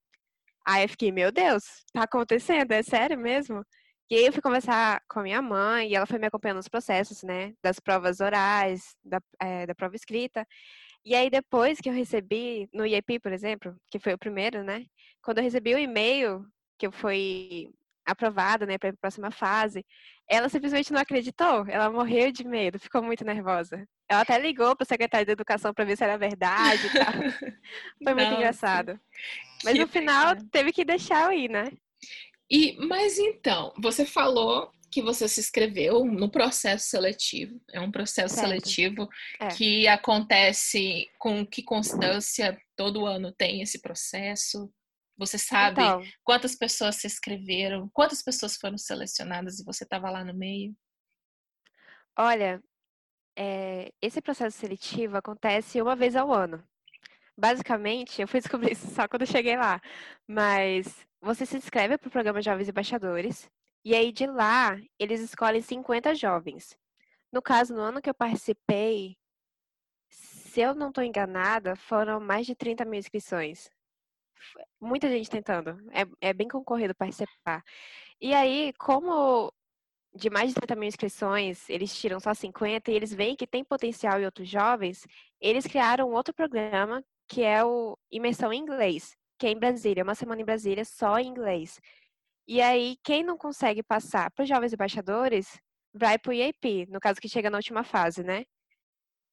Aí 0.66 0.84
eu 0.84 0.88
fiquei, 0.88 1.12
meu 1.12 1.32
Deus, 1.32 1.64
tá 1.92 2.04
acontecendo? 2.04 2.72
É 2.72 2.82
sério 2.82 3.18
mesmo? 3.18 3.64
E 4.10 4.16
aí 4.16 4.26
eu 4.26 4.32
fui 4.32 4.42
conversar 4.42 5.02
com 5.08 5.20
a 5.20 5.22
minha 5.22 5.40
mãe 5.40 5.88
e 5.88 5.94
ela 5.94 6.06
foi 6.06 6.18
me 6.18 6.26
acompanhando 6.26 6.58
nos 6.58 6.68
processos, 6.68 7.22
né? 7.22 7.54
Das 7.62 7.80
provas 7.80 8.20
orais, 8.20 8.96
da, 9.02 9.20
eh, 9.40 9.66
da 9.66 9.74
prova 9.74 9.96
escrita. 9.96 10.46
E 11.04 11.14
aí 11.14 11.30
depois 11.30 11.80
que 11.80 11.88
eu 11.88 11.92
recebi, 11.92 12.68
no 12.72 12.86
IEP, 12.86 13.18
por 13.20 13.32
exemplo, 13.32 13.76
que 13.90 13.98
foi 13.98 14.14
o 14.14 14.18
primeiro, 14.18 14.62
né? 14.62 14.84
Quando 15.22 15.38
eu 15.38 15.44
recebi 15.44 15.74
o 15.74 15.78
e-mail 15.78 16.44
que 16.78 16.86
eu 16.86 16.92
fui 16.92 17.70
aprovada, 18.06 18.66
né, 18.66 18.76
para 18.76 18.90
a 18.90 18.96
próxima 18.96 19.30
fase, 19.30 19.84
ela 20.28 20.48
simplesmente 20.48 20.92
não 20.92 21.00
acreditou. 21.00 21.66
Ela 21.66 21.90
morreu 21.90 22.30
de 22.30 22.46
medo, 22.46 22.78
ficou 22.78 23.02
muito 23.02 23.24
nervosa. 23.24 23.86
Ela 24.08 24.20
até 24.20 24.38
ligou 24.38 24.76
para 24.76 24.84
o 24.84 24.86
secretário 24.86 25.24
de 25.24 25.32
educação 25.32 25.72
para 25.72 25.84
ver 25.84 25.96
se 25.96 26.04
era 26.04 26.18
verdade 26.18 26.86
e 26.86 26.90
tal. 26.90 27.12
Foi 28.04 28.14
muito 28.14 28.28
Nossa, 28.28 28.34
engraçado. 28.34 29.00
Mas 29.64 29.72
que 29.72 29.80
no 29.80 29.88
final 29.88 30.36
teve 30.50 30.72
que 30.72 30.84
deixar 30.84 31.24
eu 31.24 31.38
ir, 31.38 31.48
né? 31.48 31.70
E, 32.54 32.76
mas 32.86 33.18
então, 33.18 33.72
você 33.82 34.06
falou 34.06 34.70
que 34.88 35.02
você 35.02 35.26
se 35.26 35.40
inscreveu 35.40 36.04
no 36.04 36.30
processo 36.30 36.86
seletivo. 36.88 37.60
É 37.72 37.80
um 37.80 37.90
processo 37.90 38.32
Certo. 38.32 38.46
seletivo 38.46 39.08
É. 39.40 39.48
que 39.56 39.88
acontece 39.88 41.10
com 41.18 41.44
que 41.44 41.64
constância 41.64 42.56
todo 42.76 43.06
ano 43.06 43.32
tem 43.32 43.60
esse 43.60 43.80
processo? 43.80 44.72
Você 45.18 45.36
sabe 45.36 45.82
Então, 45.82 46.12
quantas 46.22 46.54
pessoas 46.54 46.94
se 46.94 47.08
inscreveram? 47.08 47.90
Quantas 47.92 48.22
pessoas 48.22 48.54
foram 48.56 48.78
selecionadas 48.78 49.58
e 49.58 49.64
você 49.64 49.82
estava 49.82 50.08
lá 50.08 50.24
no 50.24 50.32
meio? 50.32 50.72
olha, 52.16 52.62
eh, 53.38 53.92
esse 54.02 54.22
processo 54.22 54.58
seletivo 54.58 55.16
acontece 55.18 55.82
uma 55.82 55.96
vez 55.96 56.16
ao 56.16 56.32
ano. 56.32 56.66
Basicamente, 57.36 58.22
eu 58.22 58.28
fui 58.28 58.40
descobrir 58.40 58.72
isso 58.72 58.86
só 58.94 59.08
quando 59.08 59.22
eu 59.22 59.26
cheguei 59.26 59.56
lá, 59.56 59.80
mas 60.26 61.06
você 61.20 61.44
se 61.44 61.56
inscreve 61.56 61.98
para 61.98 62.08
o 62.08 62.10
programa 62.10 62.40
Jovens 62.40 62.68
Embaixadores, 62.68 63.50
e 63.84 63.94
aí 63.94 64.12
de 64.12 64.26
lá 64.26 64.78
eles 64.98 65.20
escolhem 65.20 65.60
50 65.60 66.14
jovens. 66.14 66.76
No 67.32 67.42
caso, 67.42 67.74
no 67.74 67.80
ano 67.80 68.00
que 68.00 68.08
eu 68.08 68.14
participei, 68.14 69.16
se 70.08 70.60
eu 70.60 70.74
não 70.74 70.90
estou 70.90 71.02
enganada, 71.02 71.74
foram 71.74 72.20
mais 72.20 72.46
de 72.46 72.54
30 72.54 72.84
mil 72.84 73.00
inscrições. 73.00 73.68
Muita 74.80 75.08
gente 75.08 75.28
tentando, 75.28 75.70
é, 75.90 76.28
é 76.28 76.32
bem 76.32 76.46
concorrido 76.46 76.94
participar. 76.94 77.64
E 78.20 78.32
aí, 78.32 78.72
como 78.78 79.52
de 80.14 80.30
mais 80.30 80.50
de 80.50 80.54
30 80.54 80.76
mil 80.76 80.88
inscrições, 80.88 81.68
eles 81.68 81.92
tiram 81.98 82.20
só 82.20 82.32
50 82.32 82.90
e 82.90 82.94
eles 82.94 83.12
veem 83.12 83.34
que 83.34 83.46
tem 83.46 83.64
potencial 83.64 84.20
em 84.20 84.24
outros 84.24 84.48
jovens, 84.48 85.06
eles 85.40 85.66
criaram 85.66 86.12
outro 86.12 86.32
programa 86.32 87.04
que 87.28 87.42
é 87.42 87.64
o 87.64 87.96
Imersão 88.10 88.52
em 88.52 88.60
Inglês, 88.60 89.16
que 89.38 89.46
é 89.46 89.50
em 89.50 89.58
Brasília, 89.58 90.04
uma 90.04 90.14
semana 90.14 90.40
em 90.40 90.44
Brasília 90.44 90.84
só 90.84 91.18
em 91.18 91.26
inglês. 91.28 91.80
E 92.46 92.60
aí, 92.60 92.96
quem 93.02 93.22
não 93.22 93.38
consegue 93.38 93.82
passar 93.82 94.30
para 94.30 94.42
os 94.42 94.48
jovens 94.48 94.72
embaixadores, 94.72 95.58
vai 95.92 96.18
para 96.18 96.30
o 96.30 96.32
IAP, 96.34 96.86
no 96.90 97.00
caso 97.00 97.20
que 97.20 97.28
chega 97.28 97.48
na 97.50 97.58
última 97.58 97.82
fase, 97.84 98.22
né? 98.22 98.44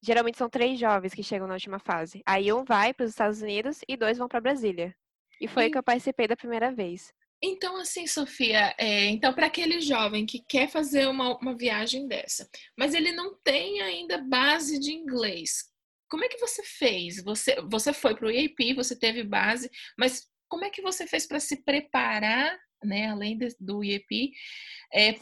Geralmente 0.03 0.37
são 0.37 0.49
três 0.49 0.79
jovens 0.79 1.13
que 1.13 1.23
chegam 1.23 1.47
na 1.47 1.53
última 1.53 1.77
fase. 1.79 2.21
Aí 2.25 2.51
um 2.51 2.63
vai 2.63 2.93
para 2.93 3.03
os 3.03 3.11
Estados 3.11 3.41
Unidos 3.41 3.79
e 3.87 3.95
dois 3.97 4.17
vão 4.17 4.27
para 4.27 4.41
Brasília. 4.41 4.95
E 5.39 5.47
foi 5.47 5.65
E- 5.65 5.71
que 5.71 5.77
eu 5.77 5.83
participei 5.83 6.27
da 6.27 6.35
primeira 6.35 6.71
vez. 6.71 7.13
Então, 7.43 7.75
assim, 7.77 8.05
Sofia, 8.05 8.75
é, 8.77 9.05
então 9.05 9.33
para 9.33 9.47
aquele 9.47 9.81
jovem 9.81 10.27
que 10.27 10.39
quer 10.47 10.69
fazer 10.69 11.07
uma, 11.07 11.35
uma 11.39 11.55
viagem 11.57 12.07
dessa, 12.07 12.47
mas 12.77 12.93
ele 12.93 13.11
não 13.11 13.35
tem 13.43 13.81
ainda 13.81 14.19
base 14.19 14.79
de 14.79 14.91
inglês, 14.93 15.70
como 16.11 16.25
é 16.25 16.27
que 16.27 16.37
você 16.37 16.61
fez? 16.61 17.23
Você, 17.23 17.55
você 17.69 17.93
foi 17.93 18.13
para 18.13 18.27
o 18.27 18.31
IAP, 18.31 18.73
você 18.75 18.99
teve 18.99 19.23
base, 19.23 19.71
mas 19.97 20.27
como 20.49 20.65
é 20.65 20.69
que 20.69 20.81
você 20.81 21.07
fez 21.07 21.25
para 21.25 21.39
se 21.39 21.63
preparar, 21.63 22.59
né, 22.83 23.07
além 23.07 23.37
de- 23.37 23.55
do 23.57 23.81
IAP, 23.81 24.31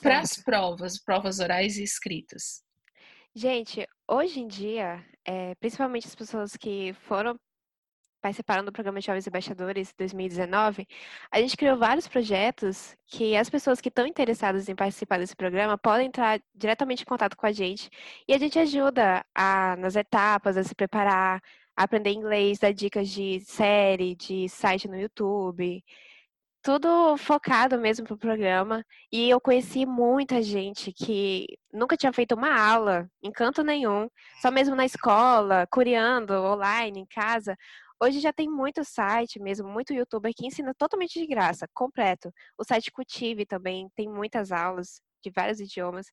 para 0.01 0.19
as 0.19 0.35
provas, 0.43 0.99
provas 0.99 1.39
orais 1.39 1.77
e 1.77 1.83
escritas? 1.83 2.63
Gente, 3.35 3.87
hoje 4.09 4.39
em 4.39 4.47
dia, 4.47 5.05
eh, 5.23 5.53
principalmente 5.59 6.07
as 6.07 6.15
pessoas 6.15 6.57
que 6.57 6.93
foram 7.07 7.39
participaram 8.21 8.63
do 8.63 8.71
programa 8.71 9.01
Jovens 9.01 9.27
Embaixadores 9.27 9.93
2019, 9.97 10.87
a 11.31 11.39
gente 11.41 11.57
criou 11.57 11.77
vários 11.77 12.07
projetos 12.07 12.95
que 13.07 13.35
as 13.35 13.49
pessoas 13.49 13.81
que 13.81 13.89
estão 13.89 14.05
interessadas 14.05 14.69
em 14.69 14.75
participar 14.75 15.19
desse 15.19 15.35
programa 15.35 15.77
podem 15.77 16.07
entrar 16.07 16.41
diretamente 16.53 17.03
em 17.03 17.05
contato 17.05 17.35
com 17.37 17.45
a 17.45 17.51
gente 17.51 17.89
e 18.27 18.33
a 18.33 18.37
gente 18.37 18.59
ajuda 18.59 19.25
a, 19.33 19.75
nas 19.77 19.95
etapas, 19.95 20.57
a 20.57 20.63
se 20.63 20.75
preparar, 20.75 21.41
a 21.75 21.83
aprender 21.83 22.11
inglês, 22.11 22.59
dar 22.59 22.73
dicas 22.73 23.09
de 23.09 23.39
série, 23.41 24.15
de 24.15 24.49
site 24.49 24.87
no 24.87 24.99
YouTube, 24.99 25.83
tudo 26.61 27.15
focado 27.17 27.79
mesmo 27.79 28.05
pro 28.05 28.17
programa. 28.17 28.85
E 29.11 29.29
eu 29.29 29.39
conheci 29.39 29.85
muita 29.85 30.41
gente 30.41 30.91
que 30.91 31.47
nunca 31.73 31.95
tinha 31.97 32.11
feito 32.13 32.35
uma 32.35 32.53
aula 32.53 33.09
em 33.23 33.31
canto 33.31 33.63
nenhum, 33.63 34.09
só 34.41 34.51
mesmo 34.51 34.75
na 34.75 34.85
escola, 34.85 35.67
curiando, 35.71 36.33
online, 36.33 36.99
em 36.99 37.05
casa. 37.05 37.57
Hoje 38.01 38.19
já 38.19 38.31
tem 38.31 38.49
muito 38.49 38.83
site 38.83 39.39
mesmo, 39.39 39.67
muito 39.67 39.93
youtuber 39.93 40.31
que 40.33 40.45
ensina 40.45 40.73
totalmente 40.73 41.19
de 41.19 41.27
graça, 41.27 41.67
completo. 41.73 42.31
O 42.57 42.63
site 42.63 42.91
Cultive 42.91 43.45
também 43.45 43.89
tem 43.95 44.07
muitas 44.07 44.51
aulas 44.51 45.01
de 45.23 45.29
vários 45.29 45.59
idiomas. 45.59 46.05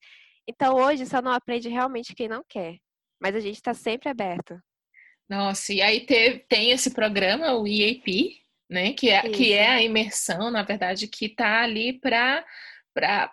Então 0.49 0.75
hoje 0.75 1.07
só 1.07 1.23
não 1.23 1.33
aprende 1.33 1.69
realmente 1.69 2.14
quem 2.14 2.28
não 2.28 2.43
quer. 2.49 2.76
Mas 3.21 3.35
a 3.35 3.40
gente 3.40 3.57
está 3.57 3.73
sempre 3.73 4.09
aberto. 4.09 4.59
Nossa, 5.28 5.73
e 5.73 5.81
aí 5.81 6.05
teve, 6.05 6.40
tem 6.40 6.71
esse 6.71 6.93
programa, 6.93 7.55
o 7.55 7.66
EAP, 7.66 8.37
né? 8.71 8.93
Que 8.93 9.11
é, 9.11 9.28
que 9.28 9.52
é 9.52 9.69
a 9.69 9.83
imersão, 9.83 10.50
na 10.50 10.62
verdade, 10.62 11.09
que 11.09 11.26
está 11.26 11.62
ali 11.62 11.99
para 11.99 12.45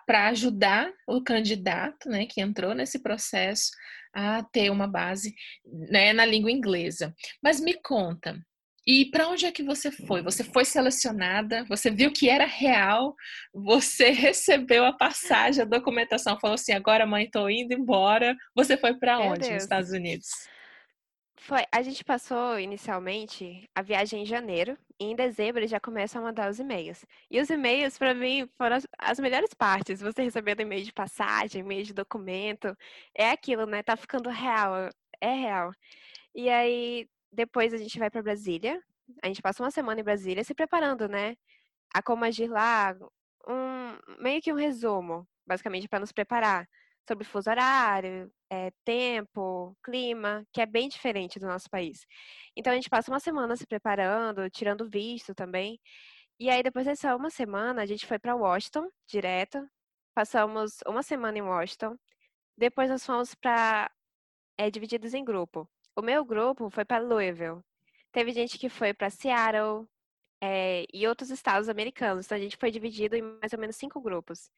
para 0.06 0.28
ajudar 0.28 0.92
o 1.08 1.22
candidato, 1.22 2.06
né, 2.10 2.26
que 2.26 2.42
entrou 2.42 2.74
nesse 2.74 2.98
processo 2.98 3.70
a 4.14 4.42
ter 4.42 4.70
uma 4.70 4.86
base, 4.86 5.34
né, 5.90 6.12
na 6.12 6.24
língua 6.24 6.50
inglesa. 6.50 7.14
Mas 7.42 7.60
me 7.60 7.74
conta, 7.74 8.38
e 8.86 9.06
para 9.06 9.28
onde 9.28 9.46
é 9.46 9.52
que 9.52 9.62
você 9.62 9.90
foi? 9.90 10.22
Você 10.22 10.44
foi 10.44 10.64
selecionada? 10.64 11.64
Você 11.64 11.90
viu 11.90 12.12
que 12.12 12.28
era 12.28 12.44
real? 12.44 13.14
Você 13.52 14.10
recebeu 14.12 14.84
a 14.84 14.92
passagem, 14.92 15.62
a 15.62 15.66
documentação, 15.66 16.38
falou 16.38 16.54
assim: 16.54 16.72
agora, 16.72 17.06
mãe, 17.06 17.24
estou 17.24 17.48
indo 17.48 17.72
embora. 17.72 18.36
Você 18.54 18.76
foi 18.76 18.94
para 18.94 19.18
onde 19.20 19.48
nos. 19.48 19.56
Estados 19.56 19.90
Unidos? 19.90 20.28
Foi, 21.46 21.62
a 21.70 21.82
gente 21.82 22.02
passou 22.02 22.58
inicialmente 22.58 23.68
a 23.74 23.82
viagem 23.82 24.22
em 24.22 24.26
janeiro 24.26 24.78
e 24.98 25.04
em 25.04 25.14
dezembro 25.14 25.66
já 25.68 25.78
começam 25.78 26.22
a 26.22 26.24
mandar 26.24 26.50
os 26.50 26.58
e-mails. 26.58 27.04
E 27.30 27.38
os 27.38 27.50
e-mails, 27.50 27.98
para 27.98 28.14
mim, 28.14 28.48
foram 28.56 28.76
as, 28.76 28.86
as 28.98 29.20
melhores 29.20 29.52
partes. 29.52 30.00
Você 30.00 30.22
recebendo 30.22 30.60
e-mail 30.60 30.82
de 30.82 30.92
passagem, 30.92 31.60
e-mail 31.60 31.84
de 31.84 31.92
documento. 31.92 32.74
É 33.14 33.30
aquilo, 33.30 33.66
né? 33.66 33.82
Tá 33.82 33.94
ficando 33.94 34.30
real. 34.30 34.88
É 35.20 35.34
real. 35.34 35.72
E 36.34 36.48
aí, 36.48 37.06
depois 37.30 37.74
a 37.74 37.76
gente 37.76 37.98
vai 37.98 38.08
para 38.10 38.22
Brasília. 38.22 38.82
A 39.22 39.26
gente 39.26 39.42
passa 39.42 39.62
uma 39.62 39.70
semana 39.70 40.00
em 40.00 40.04
Brasília 40.04 40.42
se 40.44 40.54
preparando, 40.54 41.08
né? 41.08 41.36
A 41.94 42.02
como 42.02 42.24
agir 42.24 42.48
lá, 42.48 42.96
um, 43.46 44.22
meio 44.22 44.40
que 44.40 44.50
um 44.52 44.56
resumo, 44.56 45.28
basicamente, 45.46 45.88
para 45.88 46.00
nos 46.00 46.12
preparar 46.12 46.66
sobre 47.06 47.24
fuso 47.24 47.50
horário, 47.50 48.32
é, 48.54 48.70
tempo, 48.84 49.76
clima, 49.82 50.46
que 50.52 50.60
é 50.60 50.66
bem 50.66 50.88
diferente 50.88 51.38
do 51.40 51.46
nosso 51.46 51.68
país. 51.68 52.06
Então 52.56 52.72
a 52.72 52.76
gente 52.76 52.88
passa 52.88 53.10
uma 53.10 53.20
semana 53.20 53.56
se 53.56 53.66
preparando, 53.66 54.48
tirando 54.50 54.88
visto 54.88 55.34
também. 55.34 55.80
E 56.38 56.50
aí 56.50 56.62
depois 56.62 56.86
dessa 56.86 57.16
uma 57.16 57.30
semana 57.30 57.82
a 57.82 57.86
gente 57.86 58.06
foi 58.06 58.18
para 58.18 58.36
Washington 58.36 58.88
direto. 59.08 59.58
Passamos 60.14 60.78
uma 60.86 61.02
semana 61.02 61.38
em 61.38 61.42
Washington. 61.42 61.96
Depois 62.56 62.88
nós 62.90 63.04
fomos 63.04 63.34
para 63.34 63.90
é, 64.58 64.70
divididos 64.70 65.14
em 65.14 65.24
grupo. 65.24 65.68
O 65.96 66.02
meu 66.02 66.24
grupo 66.24 66.70
foi 66.70 66.84
para 66.84 67.02
Louisville. 67.02 67.60
Teve 68.12 68.32
gente 68.32 68.58
que 68.58 68.68
foi 68.68 68.94
para 68.94 69.10
Seattle 69.10 69.86
é, 70.40 70.84
e 70.92 71.06
outros 71.08 71.30
estados 71.30 71.68
americanos. 71.68 72.26
Então 72.26 72.38
a 72.38 72.40
gente 72.40 72.56
foi 72.56 72.70
dividido 72.70 73.16
em 73.16 73.22
mais 73.22 73.52
ou 73.52 73.58
menos 73.58 73.76
cinco 73.76 74.00
grupos. 74.00 74.50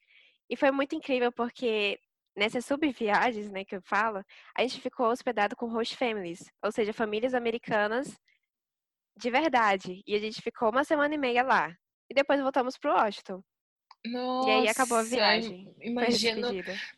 E 0.51 0.57
foi 0.57 0.71
muito 0.71 0.95
incrível 0.95 1.33
porque 1.33 1.99
nessas 2.37 2.65
subviagens, 2.65 3.51
né, 3.51 3.65
que 3.65 3.77
eu 3.77 3.83
falo, 3.83 4.23
a 4.57 4.63
gente 4.63 4.81
ficou 4.81 5.07
hospedado 5.07 5.57
com 5.57 5.67
host 5.67 5.97
families, 5.97 6.45
ou 6.63 6.71
seja, 6.71 6.93
famílias 6.93 7.35
americanas 7.35 8.17
de 9.17 9.31
verdade. 9.31 10.03
E 10.07 10.15
a 10.15 10.19
gente 10.19 10.43
ficou 10.43 10.71
uma 10.71 10.85
semana 10.85 11.15
e 11.15 11.19
meia 11.19 11.43
lá. 11.43 11.75
E 12.11 12.15
depois 12.15 12.41
voltamos 12.41 12.77
para 12.77 12.95
Washington. 12.95 13.43
Nossa, 14.05 14.49
e 14.49 14.53
aí 14.53 14.69
acabou 14.69 14.99
a 14.99 15.03
viagem. 15.03 15.75
Imagino, 15.81 16.49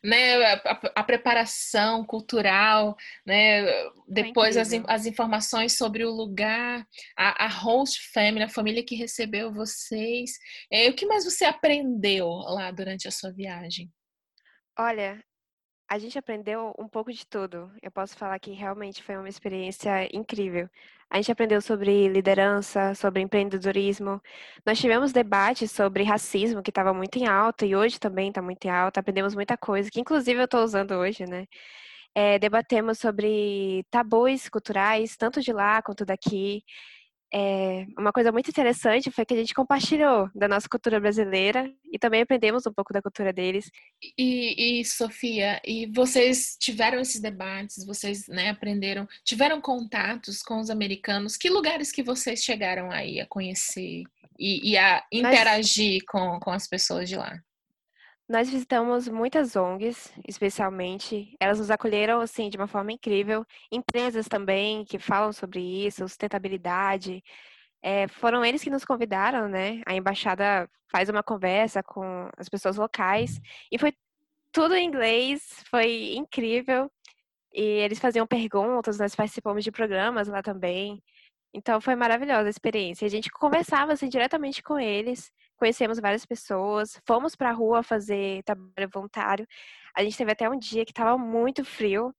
né, 0.03 0.43
a, 0.43 0.81
a, 0.97 1.03
preparação 1.03 2.05
cultural, 2.05 2.95
né, 3.25 3.65
depois 4.07 4.55
as, 4.57 4.69
as 4.87 5.05
informações 5.07 5.75
sobre 5.75 6.05
o 6.05 6.11
lugar, 6.11 6.85
a, 7.17 7.45
a, 7.45 7.47
host 7.47 8.11
family, 8.13 8.43
a 8.43 8.49
família 8.49 8.85
que 8.85 8.95
recebeu 8.95 9.51
vocês. 9.51 10.33
É, 10.71 10.87
o 10.89 10.93
que 10.93 11.07
mais 11.07 11.25
você 11.25 11.45
aprendeu 11.45 12.27
lá 12.27 12.69
durante 12.69 13.07
a 13.07 13.11
sua 13.11 13.31
viagem? 13.31 13.91
Olha, 14.77 15.19
a 15.89 15.97
gente 15.97 16.17
aprendeu 16.19 16.73
um 16.77 16.87
pouco 16.87 17.11
de 17.11 17.25
tudo. 17.25 17.71
Eu 17.81 17.89
posso 17.91 18.15
falar 18.15 18.37
que 18.39 18.51
realmente 18.51 19.01
foi 19.01 19.17
uma 19.17 19.27
experiência 19.27 20.07
incrível. 20.15 20.69
A 21.09 21.17
gente 21.17 21.31
aprendeu 21.31 21.59
sobre 21.61 22.07
liderança, 22.07 22.93
sobre 22.93 23.21
empreendedorismo. 23.21 24.21
Nós 24.63 24.79
tivemos 24.79 25.11
debates 25.11 25.71
sobre 25.71 26.03
racismo, 26.03 26.61
que 26.61 26.69
estava 26.69 26.93
muito 26.93 27.17
em 27.17 27.27
alta, 27.27 27.65
e 27.65 27.75
hoje 27.75 27.99
também 27.99 28.29
está 28.29 28.39
muito 28.41 28.63
em 28.65 28.69
alta. 28.69 28.99
Aprendemos 28.99 29.33
muita 29.33 29.57
coisa, 29.57 29.89
que 29.89 29.99
inclusive 29.99 30.39
eu 30.39 30.45
estou 30.45 30.63
usando 30.63 30.91
hoje, 30.91 31.25
né? 31.25 31.47
É, 32.15 32.39
debatemos 32.39 32.99
sobre 32.99 33.85
tabus 33.89 34.49
culturais, 34.49 35.17
tanto 35.17 35.41
de 35.41 35.51
lá 35.53 35.81
quanto 35.81 36.05
daqui. 36.05 36.63
É, 37.31 37.85
uma 37.97 38.11
coisa 38.11 38.31
muito 38.31 38.49
interessante 38.49 39.11
foi 39.11 39.23
que 39.23 39.33
a 39.33 39.37
gente 39.37 39.53
compartilhou 39.53 40.29
da 40.33 40.47
nossa 40.47 40.67
cultura 40.67 40.99
brasileira 40.99 41.71
e 41.91 41.99
também 41.99 42.21
aprendemos 42.21 42.65
um 42.65 42.73
pouco 42.73 42.91
da 42.91 43.01
cultura 43.01 43.31
deles. 43.31 43.69
E, 44.17 44.79
e 44.79 44.85
Sofia, 44.85 45.61
e 45.63 45.85
vocês 45.87 46.57
tiveram 46.59 46.99
esses 46.99 47.21
debates, 47.21 47.85
vocês 47.85 48.27
né, 48.27 48.49
aprenderam, 48.49 49.07
tiveram 49.23 49.61
contatos 49.61 50.41
com 50.41 50.59
os 50.59 50.69
americanos? 50.69 51.37
Que 51.37 51.49
lugares 51.49 51.91
que 51.91 52.01
vocês 52.01 52.43
chegaram 52.43 52.91
aí 52.91 53.19
a 53.19 53.27
conhecer 53.27 54.03
e, 54.39 54.71
e 54.71 54.77
a 54.77 55.05
interagir 55.11 56.01
Nós... 56.01 56.05
com, 56.07 56.39
com 56.39 56.51
as 56.51 56.67
pessoas 56.67 57.07
de 57.07 57.15
lá? 57.15 57.39
Nós 58.29 58.47
visitamos 58.47 59.07
muitas 59.07 59.55
ONGs, 59.55 60.13
especialmente. 60.27 61.35
Elas 61.39 61.57
nos 61.57 61.71
acolheram 61.71 62.21
assim 62.21 62.47
de 62.47 62.57
uma 62.57 62.67
forma 62.67 62.91
incrível. 62.91 63.43
Empresas 63.71 64.27
também 64.27 64.85
que 64.85 64.99
falam 64.99 65.33
sobre 65.33 65.59
isso, 65.59 66.07
sustentabilidade. 66.07 67.23
É, 67.81 68.07
foram 68.07 68.45
eles 68.45 68.63
que 68.63 68.69
nos 68.69 68.85
convidaram, 68.85 69.49
né? 69.49 69.81
A 69.83 69.95
embaixada 69.95 70.69
faz 70.91 71.09
uma 71.09 71.23
conversa 71.23 71.81
com 71.81 72.29
as 72.37 72.47
pessoas 72.47 72.77
locais 72.77 73.39
e 73.71 73.79
foi 73.79 73.93
tudo 74.51 74.75
em 74.75 74.85
inglês, 74.85 75.63
foi 75.69 76.13
incrível. 76.15 76.91
E 77.53 77.61
eles 77.61 77.99
faziam 77.99 78.27
perguntas, 78.27 78.99
nós 78.99 79.15
participamos 79.15 79.63
de 79.63 79.71
programas 79.71 80.27
lá 80.27 80.43
também. 80.43 81.01
Então 81.53 81.81
foi 81.81 81.95
maravilhosa 81.95 82.47
a 82.47 82.49
experiência. 82.51 83.07
A 83.07 83.09
gente 83.09 83.31
conversava 83.31 83.93
assim 83.93 84.09
diretamente 84.09 84.61
com 84.63 84.79
eles 84.79 85.31
conhecemos 85.59 85.99
várias 85.99 86.25
pessoas, 86.25 86.99
fomos 87.05 87.35
para 87.35 87.49
a 87.49 87.53
rua 87.53 87.83
fazer 87.83 88.41
trabalho 88.43 88.89
voluntário. 88.91 89.45
A 89.95 90.03
gente 90.03 90.17
teve 90.17 90.31
até 90.31 90.49
um 90.49 90.57
dia 90.57 90.85
que 90.85 90.91
estava 90.91 91.17
muito 91.17 91.63
frio 91.63 92.13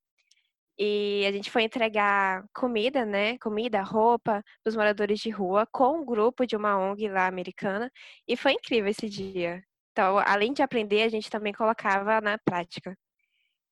e 0.78 1.24
a 1.26 1.32
gente 1.32 1.50
foi 1.50 1.62
entregar 1.62 2.44
comida, 2.54 3.04
né? 3.04 3.36
Comida, 3.38 3.82
roupa 3.82 4.42
para 4.62 4.70
os 4.70 4.76
moradores 4.76 5.18
de 5.20 5.30
rua 5.30 5.66
com 5.72 6.00
um 6.00 6.04
grupo 6.04 6.46
de 6.46 6.56
uma 6.56 6.78
ONG 6.78 7.08
lá 7.08 7.26
americana 7.26 7.90
e 8.28 8.36
foi 8.36 8.52
incrível 8.52 8.90
esse 8.90 9.08
dia. 9.08 9.62
Então, 9.92 10.18
além 10.18 10.52
de 10.52 10.62
aprender, 10.62 11.02
a 11.02 11.08
gente 11.08 11.28
também 11.28 11.52
colocava 11.52 12.20
na 12.20 12.38
prática. 12.38 12.96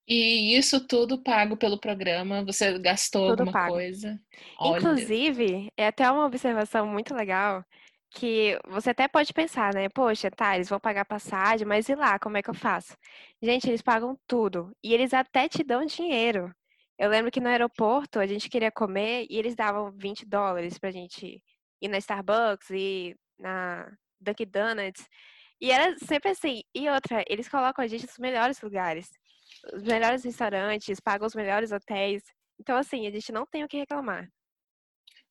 E 0.06 0.56
isso 0.56 0.86
tudo 0.86 1.22
pago 1.22 1.56
pelo 1.56 1.78
programa? 1.78 2.42
Você 2.44 2.78
gastou 2.78 3.28
tudo 3.28 3.40
alguma 3.40 3.52
pago. 3.52 3.74
coisa? 3.74 4.18
Olha. 4.58 4.78
Inclusive, 4.78 5.68
é 5.76 5.86
até 5.86 6.10
uma 6.10 6.24
observação 6.24 6.86
muito 6.86 7.14
legal 7.14 7.62
que 8.10 8.58
você 8.68 8.90
até 8.90 9.06
pode 9.08 9.32
pensar, 9.32 9.74
né? 9.74 9.88
Poxa, 9.88 10.30
tá, 10.30 10.54
eles 10.54 10.68
vão 10.68 10.80
pagar 10.80 11.04
passagem, 11.04 11.66
mas 11.66 11.88
e 11.88 11.94
lá, 11.94 12.18
como 12.18 12.36
é 12.36 12.42
que 12.42 12.50
eu 12.50 12.54
faço? 12.54 12.96
Gente, 13.42 13.68
eles 13.68 13.82
pagam 13.82 14.18
tudo 14.26 14.72
e 14.82 14.94
eles 14.94 15.12
até 15.14 15.48
te 15.48 15.62
dão 15.62 15.84
dinheiro. 15.84 16.54
Eu 16.98 17.10
lembro 17.10 17.30
que 17.30 17.40
no 17.40 17.48
aeroporto 17.48 18.18
a 18.18 18.26
gente 18.26 18.48
queria 18.50 18.72
comer 18.72 19.26
e 19.30 19.38
eles 19.38 19.54
davam 19.54 19.92
20 19.92 20.26
dólares 20.26 20.78
pra 20.78 20.90
gente 20.90 21.42
ir 21.80 21.88
na 21.88 21.98
Starbucks 21.98 22.70
e 22.70 23.14
na 23.38 23.90
Dunkin' 24.20 24.46
Donuts. 24.50 25.06
E 25.60 25.70
era 25.70 25.96
sempre 25.98 26.30
assim. 26.30 26.62
E 26.74 26.88
outra, 26.88 27.24
eles 27.28 27.48
colocam 27.48 27.84
a 27.84 27.88
gente 27.88 28.06
nos 28.06 28.18
melhores 28.18 28.60
lugares, 28.60 29.10
os 29.74 29.82
melhores 29.82 30.24
restaurantes, 30.24 31.00
pagam 31.00 31.26
os 31.26 31.34
melhores 31.34 31.72
hotéis. 31.72 32.22
Então, 32.60 32.76
assim, 32.76 33.06
a 33.06 33.10
gente 33.10 33.30
não 33.32 33.46
tem 33.46 33.64
o 33.64 33.68
que 33.68 33.76
reclamar. 33.78 34.28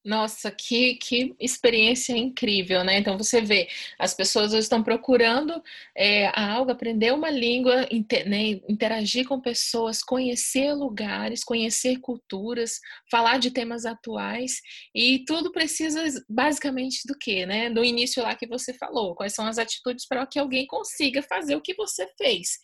Nossa, 0.05 0.49
que, 0.49 0.95
que 0.95 1.35
experiência 1.37 2.13
incrível, 2.15 2.81
né? 2.81 2.97
Então 2.97 3.17
você 3.17 3.41
vê, 3.41 3.67
as 3.99 4.13
pessoas 4.13 4.53
estão 4.53 4.81
procurando 4.81 5.61
é, 5.95 6.31
algo, 6.39 6.71
aprender 6.71 7.13
uma 7.13 7.29
língua, 7.29 7.85
inter, 7.91 8.27
né, 8.29 8.61
interagir 8.69 9.27
com 9.27 9.41
pessoas, 9.41 10.01
conhecer 10.01 10.71
lugares, 10.73 11.43
conhecer 11.43 11.99
culturas, 11.99 12.79
falar 13.11 13.37
de 13.37 13.51
temas 13.51 13.85
atuais 13.85 14.61
e 14.95 15.25
tudo 15.25 15.51
precisa 15.51 16.01
basicamente 16.29 17.01
do 17.05 17.17
que, 17.17 17.45
né? 17.45 17.69
Do 17.69 17.83
início 17.83 18.23
lá 18.23 18.33
que 18.33 18.47
você 18.47 18.73
falou, 18.73 19.13
quais 19.13 19.33
são 19.33 19.45
as 19.45 19.57
atitudes 19.57 20.07
para 20.07 20.25
que 20.25 20.39
alguém 20.39 20.65
consiga 20.67 21.21
fazer 21.21 21.55
o 21.57 21.61
que 21.61 21.75
você 21.75 22.07
fez 22.17 22.57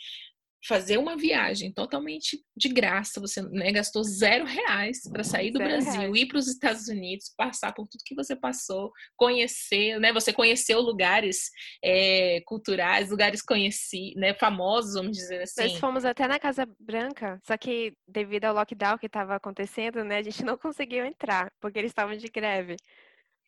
fazer 0.66 0.98
uma 0.98 1.18
viagem 1.18 1.72
totalmente 1.72 2.42
de 2.56 2.70
graça, 2.70 3.20
você 3.20 3.42
né, 3.42 3.72
gastou 3.72 4.04
zero 4.04 4.46
reais 4.46 5.02
para 5.12 5.24
sair 5.24 5.52
do 5.52 5.58
zero 5.58 5.70
Brasil, 5.70 6.02
reais. 6.02 6.16
ir 6.16 6.26
para 6.28 6.38
os 6.38 6.48
Estados 6.48 6.88
Unidos, 6.88 7.34
passar 7.36 7.74
por 7.74 7.88
tudo 7.88 8.04
que 8.06 8.16
você 8.16 8.36
passou, 8.36 8.92
conhecer, 9.16 10.00
né? 10.00 10.14
Você 10.14 10.32
conheceu 10.32 10.80
lugares 10.80 11.50
é, 11.84 12.42
culturais, 12.46 13.10
lugares 13.10 13.42
conheci, 13.42 14.14
né, 14.16 14.34
famosos, 14.34 14.94
vamos 14.94 15.18
dizer 15.18 15.42
assim. 15.42 15.64
Nós 15.64 15.80
fomos 15.80 16.06
até 16.06 16.28
na 16.28 16.40
Casa 16.40 16.68
Branca, 16.80 17.40
só 17.46 17.58
que 17.58 17.94
devido 18.08 18.46
ao 18.46 18.56
lockdown 18.56 18.98
que 18.98 19.08
estava 19.08 19.36
acontecendo, 19.36 20.04
né, 20.04 20.18
a 20.18 20.24
gente 20.24 20.44
não 20.44 20.58
conseguiu 20.58 21.06
entrar 21.06 21.52
porque 21.60 21.80
eles 21.80 21.92
estavam 21.92 22.16
de 22.16 22.28
greve. 22.28 22.78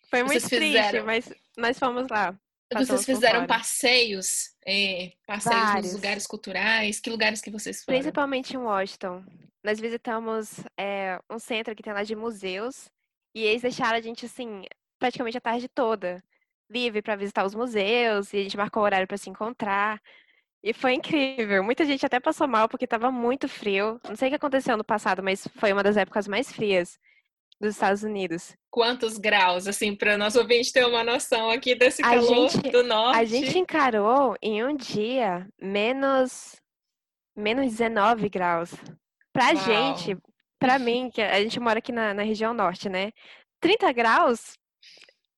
Foi 0.09 0.21
muito 0.21 0.41
Vocês 0.41 0.49
triste, 0.49 0.77
fizeram... 0.77 1.05
mas 1.05 1.33
nós 1.57 1.79
fomos 1.79 2.07
lá. 2.09 2.37
Vocês 2.73 3.05
fizeram 3.05 3.45
passeios, 3.45 4.55
é, 4.65 5.11
passeios 5.27 5.61
Vários. 5.61 5.85
nos 5.85 5.93
lugares 5.93 6.27
culturais? 6.27 6.99
Que 6.99 7.09
lugares 7.09 7.41
que 7.41 7.51
vocês 7.51 7.83
foram? 7.83 7.97
Principalmente 7.97 8.55
em 8.55 8.57
Washington. 8.57 9.23
Nós 9.63 9.79
visitamos 9.79 10.59
é, 10.77 11.19
um 11.29 11.39
centro 11.39 11.75
que 11.75 11.83
tem 11.83 11.93
lá 11.93 12.03
de 12.03 12.15
museus 12.15 12.89
e 13.33 13.43
eles 13.43 13.61
deixaram 13.61 13.97
a 13.97 14.01
gente 14.01 14.25
assim 14.25 14.63
praticamente 14.99 15.37
a 15.37 15.41
tarde 15.41 15.67
toda 15.67 16.23
livre 16.69 17.01
para 17.01 17.15
visitar 17.15 17.45
os 17.45 17.53
museus 17.53 18.33
e 18.33 18.37
a 18.37 18.43
gente 18.43 18.57
marcou 18.57 18.81
o 18.81 18.85
horário 18.85 19.07
para 19.07 19.17
se 19.17 19.29
encontrar. 19.29 20.01
E 20.63 20.73
foi 20.73 20.93
incrível. 20.93 21.63
Muita 21.63 21.85
gente 21.85 22.05
até 22.05 22.19
passou 22.19 22.47
mal 22.47 22.67
porque 22.67 22.85
estava 22.85 23.11
muito 23.11 23.47
frio. 23.47 23.99
Não 24.07 24.15
sei 24.15 24.29
o 24.29 24.31
que 24.31 24.35
aconteceu 24.35 24.75
no 24.75 24.83
passado, 24.83 25.21
mas 25.21 25.47
foi 25.57 25.71
uma 25.71 25.83
das 25.83 25.95
épocas 25.95 26.27
mais 26.27 26.51
frias 26.51 26.99
dos 27.59 27.75
Estados 27.75 28.03
Unidos. 28.03 28.55
Quantos 28.69 29.17
graus, 29.17 29.67
assim, 29.67 29.95
para 29.95 30.17
nosso 30.17 30.39
ouvinte 30.39 30.71
ter 30.71 30.85
uma 30.85 31.03
noção 31.03 31.49
aqui 31.49 31.75
desse 31.75 32.01
a 32.03 32.09
calor 32.09 32.49
gente, 32.49 32.69
do 32.69 32.83
norte? 32.83 33.19
A 33.19 33.23
gente 33.23 33.57
encarou 33.57 34.35
em 34.41 34.63
um 34.63 34.75
dia 34.75 35.47
menos, 35.61 36.55
menos 37.35 37.65
19 37.65 38.29
graus. 38.29 38.71
Pra 39.31 39.47
Uau. 39.47 39.55
gente, 39.55 40.17
pra 40.59 40.77
mim, 40.77 41.09
que 41.09 41.21
a 41.21 41.41
gente 41.41 41.59
mora 41.59 41.79
aqui 41.79 41.91
na, 41.91 42.13
na 42.13 42.23
região 42.23 42.53
norte, 42.53 42.89
né? 42.89 43.11
30 43.61 43.91
graus, 43.93 44.57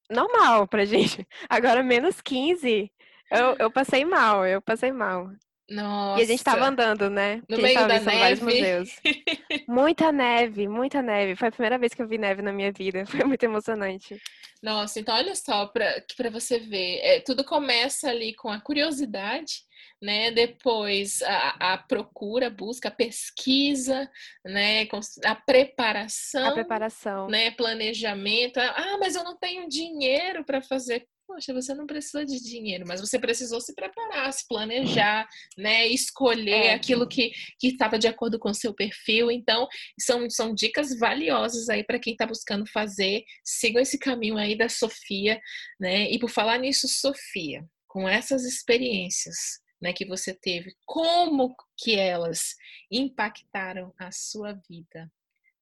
normal 0.09 0.67
pra 0.67 0.85
gente. 0.85 1.25
Agora, 1.49 1.83
menos 1.83 2.21
15, 2.21 2.91
eu, 3.31 3.55
eu 3.59 3.71
passei 3.71 4.03
mal, 4.05 4.45
eu 4.45 4.61
passei 4.61 4.91
mal. 4.91 5.29
Nossa. 5.69 6.21
E 6.21 6.23
a 6.23 6.27
gente 6.27 6.43
tava 6.43 6.65
andando, 6.65 7.09
né? 7.09 7.41
No 7.49 7.57
meio 7.57 7.87
da 7.87 7.99
neve. 7.99 8.41
muita 9.67 10.11
neve, 10.13 10.67
muita 10.67 11.01
neve. 11.01 11.35
Foi 11.35 11.49
a 11.49 11.51
primeira 11.51 11.77
vez 11.77 11.93
que 11.93 12.01
eu 12.01 12.07
vi 12.07 12.17
neve 12.17 12.41
na 12.41 12.53
minha 12.53 12.71
vida. 12.71 13.05
Foi 13.05 13.23
muito 13.25 13.43
emocionante. 13.43 14.19
Nossa, 14.63 14.99
então 14.99 15.13
olha 15.13 15.35
só, 15.35 15.67
para 15.67 16.29
você 16.31 16.57
ver, 16.57 16.99
é, 17.03 17.19
tudo 17.19 17.43
começa 17.43 18.09
ali 18.09 18.33
com 18.33 18.49
a 18.49 18.59
curiosidade, 18.59 19.61
né? 20.01 20.31
Depois 20.31 21.21
a, 21.21 21.73
a, 21.73 21.77
procura, 21.77 22.47
a 22.47 22.51
busca, 22.51 22.87
a 22.87 22.91
pesquisa, 22.91 24.09
né? 24.45 24.87
A 25.25 25.35
preparação, 25.35 26.47
a 26.47 26.53
preparação, 26.53 27.27
né? 27.27 27.51
Planejamento. 27.51 28.57
Ah, 28.57 28.97
mas 28.99 29.15
eu 29.15 29.23
não 29.23 29.37
tenho 29.37 29.67
dinheiro 29.67 30.43
para 30.45 30.61
fazer 30.61 31.05
poxa, 31.27 31.53
você 31.53 31.73
não 31.73 31.85
precisa 31.85 32.25
de 32.25 32.41
dinheiro, 32.41 32.85
mas 32.87 33.01
você 33.01 33.19
precisou 33.19 33.59
se 33.59 33.75
preparar, 33.75 34.31
se 34.31 34.47
planejar, 34.47 35.27
né? 35.57 35.85
Escolher 35.87 36.67
é. 36.67 36.73
aquilo 36.73 37.05
que 37.07 37.33
estava 37.61 37.99
de 37.99 38.07
acordo 38.07 38.39
com 38.39 38.49
o 38.49 38.53
seu 38.53 38.73
perfil. 38.73 39.29
Então, 39.29 39.67
são, 39.99 40.29
são 40.29 40.55
dicas 40.55 40.97
valiosas 40.97 41.67
aí 41.67 41.83
para 41.83 41.99
quem 41.99 42.13
está 42.13 42.25
buscando 42.25 42.65
fazer. 42.71 43.25
Sigam 43.43 43.81
esse 43.81 43.99
caminho 43.99 44.37
aí 44.37 44.57
da 44.57 44.69
Sofia, 44.69 45.39
né? 45.77 46.09
E 46.09 46.17
por 46.17 46.29
falar 46.29 46.57
nisso, 46.57 46.87
Sofia, 46.87 47.67
com 47.87 48.07
essas 48.07 48.45
experiências, 48.45 49.59
né, 49.81 49.93
que 49.93 50.05
você 50.05 50.33
teve, 50.33 50.75
como 50.85 51.55
que 51.77 51.95
elas 51.95 52.55
impactaram 52.89 53.93
a 53.99 54.11
sua 54.11 54.53
vida, 54.67 55.11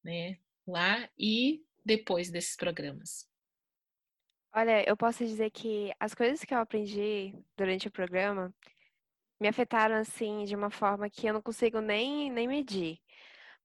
né, 0.02 0.38
lá 0.66 1.10
e 1.20 1.62
depois 1.84 2.32
desses 2.32 2.56
programas? 2.56 3.28
Olha, 4.56 4.88
eu 4.90 4.96
posso 4.96 5.26
dizer 5.26 5.52
que 5.52 5.92
as 6.00 6.14
coisas 6.16 6.42
que 6.46 6.54
eu 6.54 6.60
aprendi 6.60 7.34
durante 7.58 7.88
o 7.88 7.92
programa 7.92 8.54
me 9.42 9.48
afetaram 9.50 9.96
assim 9.96 10.46
de 10.46 10.56
uma 10.56 10.70
forma 10.72 11.10
que 11.10 11.28
eu 11.28 11.34
não 11.34 11.42
consigo 11.42 11.82
nem, 11.82 12.32
nem 12.32 12.48
medir. 12.48 13.00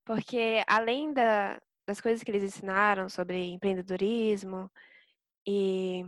Porque 0.04 0.62
além 0.68 1.12
da, 1.12 1.60
das 1.86 2.00
coisas 2.00 2.22
que 2.24 2.30
eles 2.30 2.42
ensinaram 2.44 3.08
sobre 3.08 3.36
empreendedorismo 3.52 4.70
e 5.46 6.04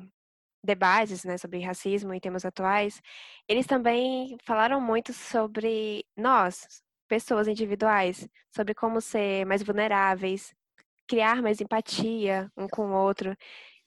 debates 0.65 1.25
né, 1.25 1.39
sobre 1.39 1.61
racismo 1.65 2.15
e 2.15 2.21
temas 2.21 2.45
atuais, 2.45 3.01
eles 3.49 3.67
também 3.67 4.37
falaram 4.45 4.81
muito 4.81 5.13
sobre 5.13 6.07
nós, 6.17 6.69
pessoas 7.09 7.49
individuais, 7.49 8.29
sobre 8.55 8.75
como 8.75 9.01
ser 9.01 9.47
mais 9.47 9.63
vulneráveis, 9.63 10.55
criar 11.09 11.43
mais 11.43 11.61
empatia 11.61 12.51
um 12.57 12.69
com 12.69 12.89
o 12.91 12.95
outro. 12.95 13.37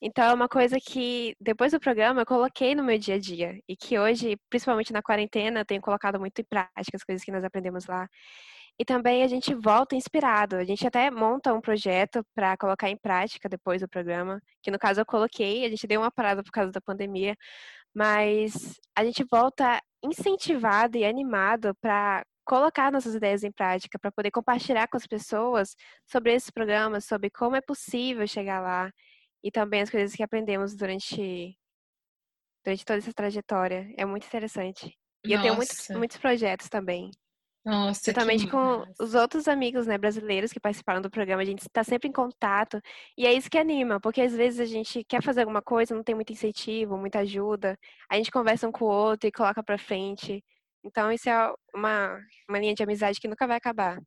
Então, 0.08 0.24
é 0.24 0.34
uma 0.36 0.48
coisa 0.48 0.78
que, 0.80 1.36
depois 1.41 1.72
do 1.72 1.80
programa, 1.80 2.22
eu 2.22 2.26
coloquei 2.28 2.76
no 2.76 2.84
meu 2.84 2.96
dia 3.00 3.15
a 3.15 3.20
dia. 3.20 3.60
E 3.68 3.76
que 3.76 3.98
hoje, 3.98 4.38
principalmente 4.52 4.94
na 4.94 5.02
quarentena, 5.02 5.62
eu 5.62 5.65
tenho 5.65 5.82
colocado 5.82 6.20
muito 6.20 6.39
em 6.39 6.44
prática 6.44 6.96
as 6.96 7.04
coisas 7.04 7.26
que 7.26 7.32
nós 7.32 7.44
aprendemos 7.44 7.88
lá. 7.88 8.08
E 8.80 8.86
também 8.86 9.24
a 9.24 9.28
gente 9.28 9.56
volta 9.56 9.96
inspirado. 9.96 10.58
A 10.58 10.63
gente 10.63 10.86
até 10.86 11.10
monta 11.10 11.56
um 11.56 11.60
projeto 11.62 12.24
para 12.36 12.56
colocar 12.56 12.88
em 12.88 12.98
prática 12.98 13.50
depois 13.50 13.82
do 13.82 13.89
programa, 13.89 14.39
que 14.62 14.70
no 14.70 14.78
caso 14.78 15.02
eu 15.02 15.06
coloquei, 15.08 15.65
a 15.65 15.70
gente 15.70 15.88
deu 15.88 16.02
uma 16.02 16.12
parada 16.12 16.44
por 16.44 16.52
causa 16.52 16.72
da 16.72 16.82
pandemia, 16.82 17.36
mas 17.94 18.80
a 18.96 19.04
gente 19.04 19.24
volta 19.32 19.82
incentivado 20.04 20.98
e 20.98 21.06
animado 21.06 21.76
para 21.82 22.24
colocar 22.46 22.91
nossas 22.91 23.15
ideias 23.15 23.44
em 23.44 23.52
prática, 23.52 23.98
para 24.00 24.12
poder 24.12 24.30
compartilhar 24.32 24.88
com 24.88 24.98
as 24.98 25.08
pessoas 25.08 25.76
sobre 26.06 26.34
esse 26.34 26.52
programa, 26.52 27.02
sobre 27.02 27.32
como 27.32 27.56
é 27.56 27.62
possível 27.62 28.28
chegar 28.28 28.62
lá 28.62 28.91
e 29.46 29.52
também 29.52 29.84
as 29.84 29.92
coisas 29.92 30.16
que 30.16 30.24
aprendemos 30.24 30.76
durante, 30.76 31.56
durante 32.66 32.84
toda 32.84 32.98
essa 32.98 33.14
trajetória. 33.14 33.94
É 33.96 34.04
muito 34.04 34.26
interessante. 34.26 34.98
E 35.24 35.30
Nossa. 35.30 35.38
eu 35.38 35.42
tenho 35.44 35.56
muitos, 35.56 35.88
muitos 35.90 36.18
projetos 36.18 36.68
também. 36.68 37.12
Nossa, 37.64 38.12
Juntamente 38.12 38.48
com 38.48 38.58
massa. 38.58 38.94
os 39.00 39.14
outros 39.14 39.48
amigos 39.48 39.86
né, 39.86 40.00
brasileiros 40.00 40.52
que 40.52 40.60
participaram 40.60 41.00
do 41.00 41.12
programa, 41.12 41.44
a 41.44 41.46
gente 41.46 41.62
está 41.62 41.84
sempre 41.84 42.10
em 42.10 42.12
contato. 42.12 42.82
E 43.16 43.28
é 43.28 43.34
isso 43.34 43.50
que 43.50 43.58
anima, 43.58 44.00
porque 44.00 44.22
às 44.22 44.34
vezes 44.34 44.60
a 44.60 44.66
gente 44.66 45.04
quer 45.04 45.22
fazer 45.22 45.42
alguma 45.42 45.62
coisa, 45.62 45.94
não 45.94 46.04
tem 46.04 46.16
muito 46.16 46.34
incentivo, 46.34 46.98
muita 46.98 47.20
ajuda. 47.20 47.78
A 48.10 48.18
gente 48.18 48.32
conversa 48.32 48.68
um 48.68 48.72
com 48.72 48.86
o 48.86 48.88
outro 48.88 49.28
e 49.28 49.32
coloca 49.32 49.64
para 49.64 49.78
frente. 49.78 50.44
Então, 50.84 51.12
isso 51.12 51.30
é 51.30 51.54
uma, 51.74 52.20
uma 52.50 52.60
linha 52.60 52.74
de 52.74 52.82
amizade 52.82 53.20
que 53.20 53.28
nunca 53.28 53.46
vai 53.46 53.58
acabar. 53.58 54.00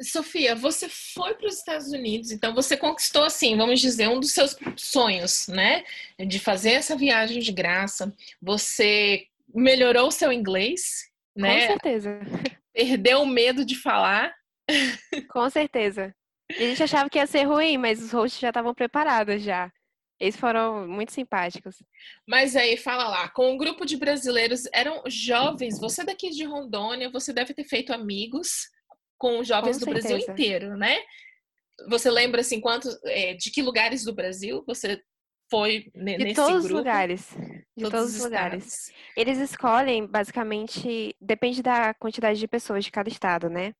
Sofia, 0.00 0.56
você 0.56 0.88
foi 0.88 1.34
para 1.34 1.46
os 1.46 1.58
Estados 1.58 1.88
Unidos, 1.92 2.32
então 2.32 2.52
você 2.52 2.76
conquistou, 2.76 3.24
assim, 3.24 3.56
vamos 3.56 3.80
dizer, 3.80 4.08
um 4.08 4.18
dos 4.18 4.32
seus 4.32 4.56
sonhos, 4.76 5.46
né? 5.46 5.84
De 6.18 6.38
fazer 6.40 6.72
essa 6.72 6.96
viagem 6.96 7.40
de 7.40 7.52
graça. 7.52 8.12
Você 8.42 9.26
melhorou 9.54 10.08
o 10.08 10.12
seu 10.12 10.32
inglês, 10.32 11.08
né? 11.36 11.60
Com 11.60 11.66
certeza. 11.68 12.20
Perdeu 12.72 13.22
o 13.22 13.26
medo 13.26 13.64
de 13.64 13.76
falar. 13.76 14.34
Com 15.30 15.48
certeza. 15.48 16.14
a 16.50 16.54
gente 16.54 16.82
achava 16.82 17.08
que 17.08 17.18
ia 17.18 17.26
ser 17.26 17.44
ruim, 17.44 17.78
mas 17.78 18.02
os 18.02 18.10
hosts 18.10 18.40
já 18.40 18.48
estavam 18.48 18.74
preparados 18.74 19.42
já. 19.42 19.70
Eles 20.18 20.36
foram 20.36 20.88
muito 20.88 21.12
simpáticos. 21.12 21.76
Mas 22.26 22.56
aí, 22.56 22.76
fala 22.76 23.08
lá, 23.08 23.28
com 23.28 23.52
um 23.52 23.56
grupo 23.56 23.84
de 23.84 23.96
brasileiros, 23.96 24.62
eram 24.72 25.02
jovens, 25.06 25.78
você 25.78 26.04
daqui 26.04 26.30
de 26.30 26.44
Rondônia, 26.44 27.10
você 27.10 27.32
deve 27.32 27.52
ter 27.52 27.64
feito 27.64 27.92
amigos 27.92 28.73
com 29.24 29.42
jovens 29.42 29.78
com 29.78 29.86
do 29.86 29.90
Brasil 29.90 30.18
inteiro, 30.18 30.76
né? 30.76 30.98
Você 31.88 32.10
lembra 32.10 32.42
assim 32.42 32.60
quantos, 32.60 32.94
é, 33.04 33.32
de 33.32 33.50
que 33.50 33.62
lugares 33.62 34.04
do 34.04 34.14
Brasil 34.14 34.62
você 34.66 35.00
foi 35.50 35.90
nesse 35.94 36.18
grupo? 36.18 36.28
De 36.28 36.34
todos 36.34 36.64
os 36.66 36.70
lugares. 36.70 37.30
De 37.74 37.84
todos, 37.84 37.90
todos 37.90 38.16
os 38.16 38.22
lugares. 38.22 38.92
Eles 39.16 39.38
escolhem, 39.38 40.06
basicamente, 40.06 41.16
depende 41.18 41.62
da 41.62 41.94
quantidade 41.94 42.38
de 42.38 42.46
pessoas 42.46 42.84
de 42.84 42.90
cada 42.90 43.08
estado, 43.08 43.48
né? 43.48 43.72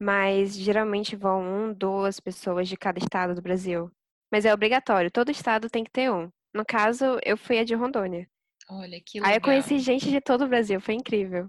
Mas 0.00 0.56
geralmente 0.56 1.16
vão 1.16 1.42
um, 1.42 1.74
duas 1.74 2.20
pessoas 2.20 2.68
de 2.68 2.76
cada 2.76 3.00
estado 3.00 3.34
do 3.34 3.42
Brasil. 3.42 3.90
Mas 4.32 4.44
é 4.44 4.54
obrigatório, 4.54 5.10
todo 5.10 5.32
estado 5.32 5.68
tem 5.68 5.82
que 5.82 5.90
ter 5.90 6.12
um. 6.12 6.30
No 6.54 6.64
caso, 6.64 7.18
eu 7.24 7.36
fui 7.36 7.58
a 7.58 7.64
de 7.64 7.74
Rondônia. 7.74 8.28
Olha, 8.70 9.00
que 9.04 9.18
legal. 9.18 9.30
Aí 9.30 9.36
eu 9.36 9.42
conheci 9.42 9.80
gente 9.80 10.08
de 10.08 10.20
todo 10.20 10.44
o 10.44 10.48
Brasil, 10.48 10.80
foi 10.80 10.94
incrível. 10.94 11.48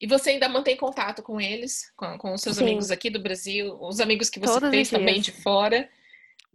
E 0.00 0.06
você 0.06 0.30
ainda 0.30 0.48
mantém 0.48 0.76
contato 0.76 1.22
com 1.22 1.40
eles, 1.40 1.92
com, 1.96 2.16
com 2.18 2.32
os 2.32 2.40
seus 2.40 2.56
Sim. 2.56 2.64
amigos 2.64 2.90
aqui 2.90 3.10
do 3.10 3.20
Brasil, 3.20 3.76
os 3.80 4.00
amigos 4.00 4.30
que 4.30 4.38
você 4.38 4.60
Todos 4.60 4.70
fez 4.70 4.90
também 4.90 5.20
de 5.20 5.32
fora? 5.32 5.88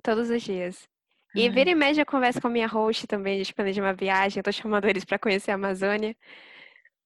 Todos 0.01 0.29
os 0.29 0.41
dias. 0.41 0.87
E 1.35 1.49
vira 1.49 1.71
e 1.71 1.75
mexe 1.75 1.99
eu 1.99 2.05
converso 2.05 2.39
com 2.39 2.47
a 2.47 2.51
minha 2.51 2.67
host 2.67 3.07
também, 3.07 3.35
a 3.35 3.37
gente 3.39 3.53
planeja 3.53 3.81
uma 3.81 3.93
viagem, 3.93 4.39
eu 4.39 4.43
tô 4.43 4.51
chamando 4.51 4.85
eles 4.87 5.03
para 5.03 5.19
conhecer 5.19 5.51
a 5.51 5.55
Amazônia. 5.55 6.15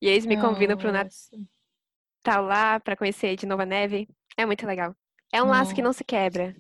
E 0.02 0.08
eles 0.08 0.26
me 0.26 0.40
convidam 0.40 0.78
para 0.78 0.90
o 0.90 0.92
Natal 0.92 2.44
lá, 2.44 2.80
para 2.80 2.96
conhecer 2.96 3.36
de 3.36 3.48
novo 3.48 3.64
a 3.64 3.66
neve. 3.66 4.08
É 4.38 4.46
muito 4.46 4.68
legal. 4.68 4.96
É 5.34 5.42
um 5.42 5.48
laço 5.48 5.74
que 5.74 5.82
não 5.82 5.92
se 5.92 6.04
quebra. 6.04 6.56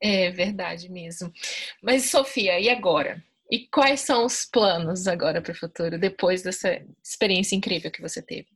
É 0.00 0.30
verdade 0.30 0.88
mesmo. 0.88 1.32
Mas, 1.82 2.10
Sofia, 2.10 2.60
e 2.60 2.68
agora? 2.68 3.22
E 3.50 3.66
quais 3.66 4.00
são 4.00 4.24
os 4.24 4.44
planos 4.44 5.06
agora 5.06 5.40
para 5.40 5.52
o 5.52 5.56
futuro, 5.56 5.98
depois 5.98 6.42
dessa 6.42 6.80
experiência 7.02 7.56
incrível 7.56 7.90
que 7.90 8.02
você 8.02 8.22
teve? 8.22 8.48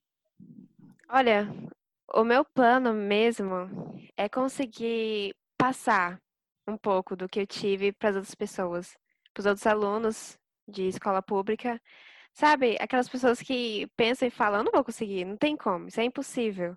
Olha, 1.13 1.49
o 2.15 2.23
meu 2.23 2.45
plano 2.45 2.95
mesmo 2.95 3.69
é 4.17 4.29
conseguir 4.29 5.35
passar 5.59 6.21
um 6.69 6.77
pouco 6.77 7.17
do 7.17 7.29
que 7.29 7.41
eu 7.41 7.47
tive 7.49 7.93
para 7.93 8.11
as 8.11 8.17
outras 8.17 8.35
pessoas, 8.37 8.97
para 9.35 9.41
os 9.41 9.47
outros 9.47 9.67
alunos 9.67 10.39
de 10.69 10.87
escola 10.87 11.21
pública. 11.21 11.81
Sabe, 12.33 12.77
aquelas 12.81 13.09
pessoas 13.09 13.43
que 13.43 13.89
pensam 13.97 14.29
e 14.29 14.31
falam, 14.31 14.61
eu 14.61 14.65
não 14.65 14.73
vou 14.73 14.85
conseguir, 14.85 15.25
não 15.25 15.37
tem 15.37 15.57
como, 15.57 15.89
isso 15.89 16.01
é 16.01 16.05
impossível. 16.05 16.77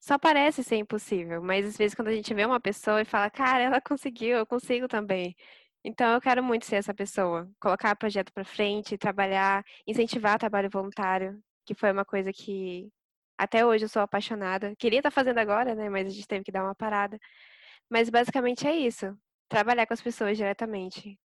Só 0.00 0.18
parece 0.18 0.64
ser 0.64 0.76
impossível, 0.76 1.42
mas 1.42 1.66
às 1.66 1.76
vezes 1.76 1.94
quando 1.96 2.08
a 2.08 2.14
gente 2.14 2.32
vê 2.34 2.44
uma 2.46 2.60
pessoa 2.60 3.02
e 3.02 3.04
fala, 3.04 3.30
cara, 3.30 3.64
ela 3.64 3.80
conseguiu, 3.80 4.38
eu 4.38 4.46
consigo 4.46 4.88
também. 4.88 5.36
Então 5.84 6.14
eu 6.14 6.20
quero 6.20 6.42
muito 6.44 6.66
ser 6.66 6.76
essa 6.76 6.94
pessoa, 6.94 7.50
colocar 7.60 7.94
o 7.94 7.98
projeto 7.98 8.32
para 8.32 8.44
frente, 8.44 8.98
trabalhar, 8.98 9.64
incentivar 9.86 10.38
trabalho 10.38 10.70
voluntário, 10.70 11.40
que 11.64 11.74
foi 11.74 11.92
uma 11.92 12.04
coisa 12.04 12.32
que 12.32 12.90
até 13.38 13.64
hoje 13.64 13.84
eu 13.84 13.88
sou 13.88 14.02
apaixonada. 14.02 14.74
Queria 14.76 15.00
estar 15.00 15.10
tá 15.10 15.14
fazendo 15.14 15.38
agora, 15.38 15.74
né? 15.74 15.88
Mas 15.90 16.06
a 16.06 16.10
gente 16.10 16.26
teve 16.26 16.44
que 16.44 16.52
dar 16.52 16.64
uma 16.64 16.74
parada. 16.74 17.18
Mas 17.90 18.10
basicamente 18.10 18.66
é 18.66 18.74
isso. 18.74 19.16
Trabalhar 19.48 19.86
com 19.86 19.94
as 19.94 20.02
pessoas 20.02 20.36
diretamente. 20.36 21.18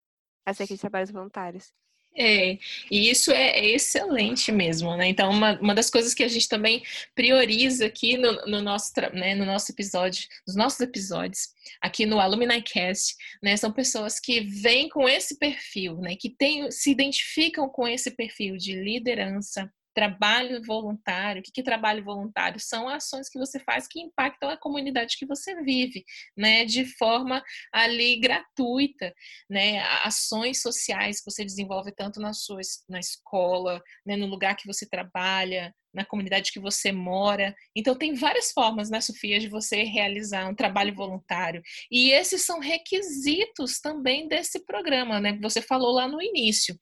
Acerca 0.47 0.75
de 0.75 0.81
trabalhos 0.81 1.11
voluntários. 1.11 1.73
É, 2.17 2.59
e 2.91 3.11
isso 3.11 3.31
é, 3.31 3.51
é, 3.51 3.71
excelente 3.71 4.51
mesmo, 4.51 4.97
né? 4.97 5.07
Então, 5.07 5.31
uma, 5.31 5.59
uma 5.61 5.75
das 5.75 5.89
coisas 5.89 6.15
que 6.15 6.25
a 6.25 6.29
gente 6.29 6.49
também 6.49 6.83
prioriza 7.15 7.87
aqui 7.87 8.17
no, 8.17 8.45
no 8.47 8.61
nosso, 8.61 8.93
né, 9.13 9.37
no 9.37 9.45
nosso 9.45 9.71
episódio, 9.71 10.27
nos 10.45 10.57
nossos 10.57 10.81
episódios, 10.81 11.49
aqui 11.81 12.07
no 12.07 12.19
Alumni 12.19 12.61
Cast, 12.63 13.15
né? 13.41 13.57
São 13.57 13.71
pessoas 13.73 14.19
que 14.19 14.41
vêm 14.41 14.89
com 14.89 15.09
esse 15.09 15.39
perfil, 15.39 15.99
né? 15.99 16.17
Que 16.17 16.31
tem, 16.31 16.69
se 16.73 16.91
identificam 16.91 17.69
com 17.69 17.87
esse 17.87 18.11
perfil 18.11 18.57
de 18.57 18.75
liderança, 18.75 19.73
trabalho 19.99 20.63
voluntário. 20.63 21.41
O 21.41 21.43
que, 21.43 21.51
que 21.51 21.61
é 21.61 21.65
trabalho 21.65 22.05
voluntário? 22.05 22.61
São 22.61 22.89
ações 22.89 23.29
que 23.29 23.37
você 23.37 23.59
faz 23.59 23.89
que 23.89 24.01
impactam 24.01 24.49
a 24.49 24.57
comunidade 24.57 25.17
que 25.19 25.27
você 25.27 25.61
vive, 25.61 26.05
né? 26.37 26.65
De 26.65 26.85
forma 26.85 27.43
ali 27.73 28.21
gratuita, 28.21 29.13
né? 29.51 29.81
Ações 30.05 30.63
sociais 30.63 31.19
que 31.19 31.29
você 31.29 31.45
desenvolve 31.45 31.91
tanto 31.91 32.21
na 32.21 32.33
sua 32.33 32.61
na 32.89 33.01
escola, 33.01 33.83
né? 34.07 34.15
no 34.15 34.27
lugar 34.27 34.55
que 34.55 34.69
você 34.69 34.89
trabalha, 34.89 35.75
na 35.99 36.05
comunidade 36.05 36.53
que 36.53 36.61
você 36.61 36.91
mora. 36.91 37.55
Então, 37.77 37.95
tem 37.95 38.15
várias 38.15 38.53
formas, 38.53 38.89
né, 38.89 39.01
Sofia, 39.01 39.39
de 39.39 39.49
você 39.49 39.83
realizar 39.83 40.49
um 40.49 40.55
trabalho 40.55 40.95
voluntário. 40.95 41.61
E 41.91 42.11
esses 42.13 42.47
são 42.47 42.61
requisitos 42.61 43.81
também 43.81 44.27
desse 44.27 44.65
programa, 44.65 45.21
né, 45.21 45.35
que 45.35 45.43
você 45.43 45.61
falou 45.61 45.93
lá 45.93 46.09
no 46.09 46.23
início. 46.23 46.79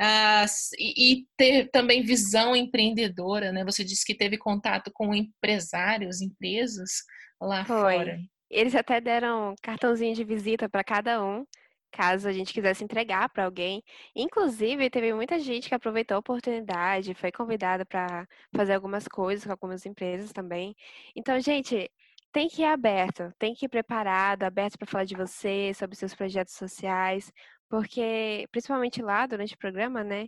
Ah, 0.00 0.46
e, 0.78 1.26
ter 1.36 1.70
também 1.70 2.02
visão 2.02 2.54
empreendedora, 2.54 3.52
né? 3.52 3.64
Você 3.64 3.84
disse 3.84 4.04
que 4.04 4.14
teve 4.14 4.38
contato 4.38 4.90
com 4.92 5.14
empresários, 5.14 6.20
empresas 6.20 6.90
lá 7.40 7.64
Foi. 7.64 7.76
fora. 7.76 8.18
Eles 8.50 8.74
até 8.74 9.00
deram 9.00 9.54
cartãozinho 9.62 10.14
de 10.14 10.24
visita 10.24 10.68
para 10.68 10.82
cada 10.82 11.24
um 11.24 11.44
caso 11.90 12.28
a 12.28 12.32
gente 12.32 12.52
quisesse 12.52 12.84
entregar 12.84 13.28
para 13.30 13.44
alguém. 13.44 13.82
Inclusive, 14.14 14.90
teve 14.90 15.12
muita 15.14 15.38
gente 15.38 15.68
que 15.68 15.74
aproveitou 15.74 16.16
a 16.16 16.20
oportunidade, 16.20 17.14
foi 17.14 17.32
convidada 17.32 17.84
para 17.86 18.26
fazer 18.54 18.74
algumas 18.74 19.06
coisas 19.08 19.44
com 19.44 19.52
algumas 19.52 19.84
empresas 19.86 20.32
também. 20.32 20.74
Então, 21.16 21.38
gente, 21.40 21.90
tem 22.32 22.48
que 22.48 22.62
ir 22.62 22.64
aberto, 22.66 23.32
tem 23.38 23.54
que 23.54 23.66
ir 23.66 23.68
preparado, 23.68 24.44
aberto 24.44 24.78
para 24.78 24.86
falar 24.86 25.04
de 25.04 25.16
você, 25.16 25.72
sobre 25.74 25.96
seus 25.96 26.14
projetos 26.14 26.54
sociais, 26.54 27.32
porque, 27.68 28.46
principalmente 28.52 29.02
lá 29.02 29.26
durante 29.26 29.54
o 29.54 29.58
programa, 29.58 30.04
né? 30.04 30.26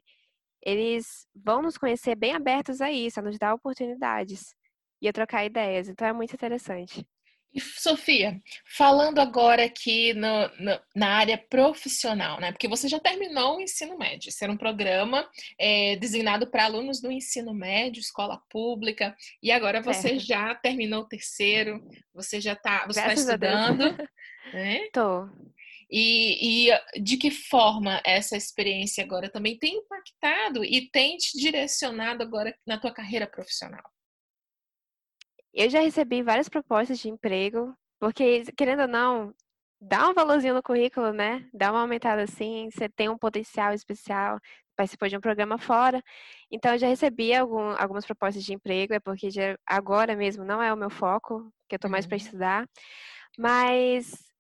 eles 0.63 1.27
vão 1.35 1.63
nos 1.63 1.77
conhecer 1.79 2.15
bem 2.17 2.33
abertos 2.35 2.81
a 2.81 2.91
isso, 2.91 3.21
a 3.21 3.23
nos 3.23 3.39
dar 3.39 3.55
oportunidades 3.55 4.55
e 5.01 5.09
a 5.09 5.13
trocar 5.13 5.45
ideias. 5.45 5.89
Então 5.89 6.07
é 6.07 6.13
muito 6.13 6.35
interessante. 6.35 7.07
E, 7.55 7.61
Sofia, 7.61 8.41
falando 8.77 9.19
agora 9.19 9.65
aqui 9.65 10.15
no, 10.15 10.49
no, 10.59 10.81
na 10.97 11.09
área 11.09 11.37
profissional, 11.37 12.41
né? 12.41 12.51
Porque 12.51 12.67
você 12.67 12.89
já 12.89 12.99
terminou 12.99 13.57
o 13.57 13.61
ensino 13.61 13.99
médio, 13.99 14.33
era 14.41 14.51
um 14.51 14.57
programa 14.57 15.29
é, 15.59 15.97
designado 15.97 16.51
para 16.51 16.65
alunos 16.65 17.01
do 17.01 17.13
ensino 17.13 17.53
médio, 17.53 18.01
escola 18.01 18.41
pública, 18.49 19.15
e 19.43 19.53
agora 19.53 19.83
você 19.83 20.19
já 20.19 20.55
terminou 20.55 21.03
o 21.03 21.09
terceiro, 21.09 21.83
você 22.15 22.41
já 22.41 22.55
está 22.55 22.87
você 22.87 23.01
está 23.01 23.13
estudando, 23.13 23.97
né? 24.53 24.89
Tô. 24.93 25.29
E, 25.91 26.71
e, 26.71 27.03
de 27.03 27.19
que 27.19 27.31
forma 27.31 28.01
essa 28.03 28.35
experiência 28.35 29.05
agora 29.05 29.29
também 29.29 29.59
tem 29.59 29.75
impactado 29.77 30.65
e 30.65 30.91
tem 30.91 31.19
te 31.19 31.39
direcionado 31.39 32.23
agora 32.23 32.57
na 32.67 32.79
tua 32.79 32.95
carreira 32.95 33.27
profissional? 33.27 33.83
Eu 35.55 35.69
já 35.69 35.81
recebi 35.81 36.23
várias 36.23 36.49
propostas 36.49 36.99
de 36.99 37.09
emprego, 37.09 37.75
porque, 38.01 38.45
querendo 38.57 38.83
ou 38.83 38.89
não, 38.89 39.35
dá 39.81 40.09
um 40.09 40.15
valorzinho 40.15 40.55
no 40.55 40.63
currículo, 40.63 41.13
né? 41.13 41.49
Dá 41.53 41.71
uma 41.71 41.83
aumentada 41.83 42.23
assim, 42.23 42.71
você 42.71 42.89
tem 42.89 43.09
um 43.09 43.19
potencial 43.19 43.75
especial, 43.75 44.39
participou 44.77 45.09
de 45.09 45.17
um 45.17 45.21
programa 45.21 45.59
fora. 45.59 46.03
Então, 46.51 46.73
eu 46.73 46.79
já 46.79 46.87
recebi 46.89 47.35
algum, 47.35 47.75
algumas 47.79 48.07
propostas 48.07 48.45
de 48.45 48.55
emprego, 48.55 48.95
é 48.95 49.01
porque 49.01 49.31
já, 49.31 49.57
agora 49.67 50.17
mesmo 50.17 50.45
não 50.45 50.63
é 50.63 50.73
o 50.73 50.77
meu 50.77 50.91
foco, 50.91 51.53
que 51.69 51.75
eu 51.75 51.79
tô 51.79 51.89
mais 51.89 52.07
para 52.07 52.17
uhum. 52.17 52.25
estudar. 52.25 52.69
Mas 53.39 54.32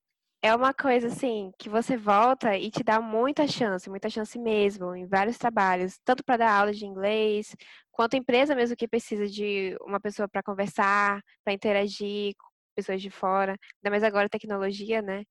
é 0.42 0.54
uma 0.54 0.74
coisa 0.74 1.06
assim 1.06 1.52
que 1.56 1.68
você 1.68 1.96
volta 1.96 2.56
e 2.56 2.68
te 2.68 2.82
dá 2.82 3.00
muita 3.00 3.46
chance, 3.46 3.88
muita 3.88 4.10
chance 4.10 4.36
mesmo, 4.36 4.94
em 4.96 5.06
vários 5.06 5.38
trabalhos, 5.38 5.98
tanto 6.04 6.24
para 6.24 6.38
dar 6.38 6.52
aula 6.52 6.72
de 6.72 6.84
inglês, 6.84 7.54
quanto 7.92 8.16
empresa 8.16 8.52
mesmo 8.54 8.76
que 8.76 8.88
precisa 8.88 9.28
de 9.28 9.76
uma 9.82 10.00
pessoa 10.00 10.28
para 10.28 10.42
conversar, 10.42 11.22
para 11.44 11.54
interagir 11.54 12.34
com 12.36 12.48
pessoas 12.74 13.00
de 13.00 13.08
fora, 13.08 13.52
ainda 13.52 13.90
mais 13.90 14.02
agora 14.02 14.28
tecnologia, 14.28 15.00
né? 15.00 15.22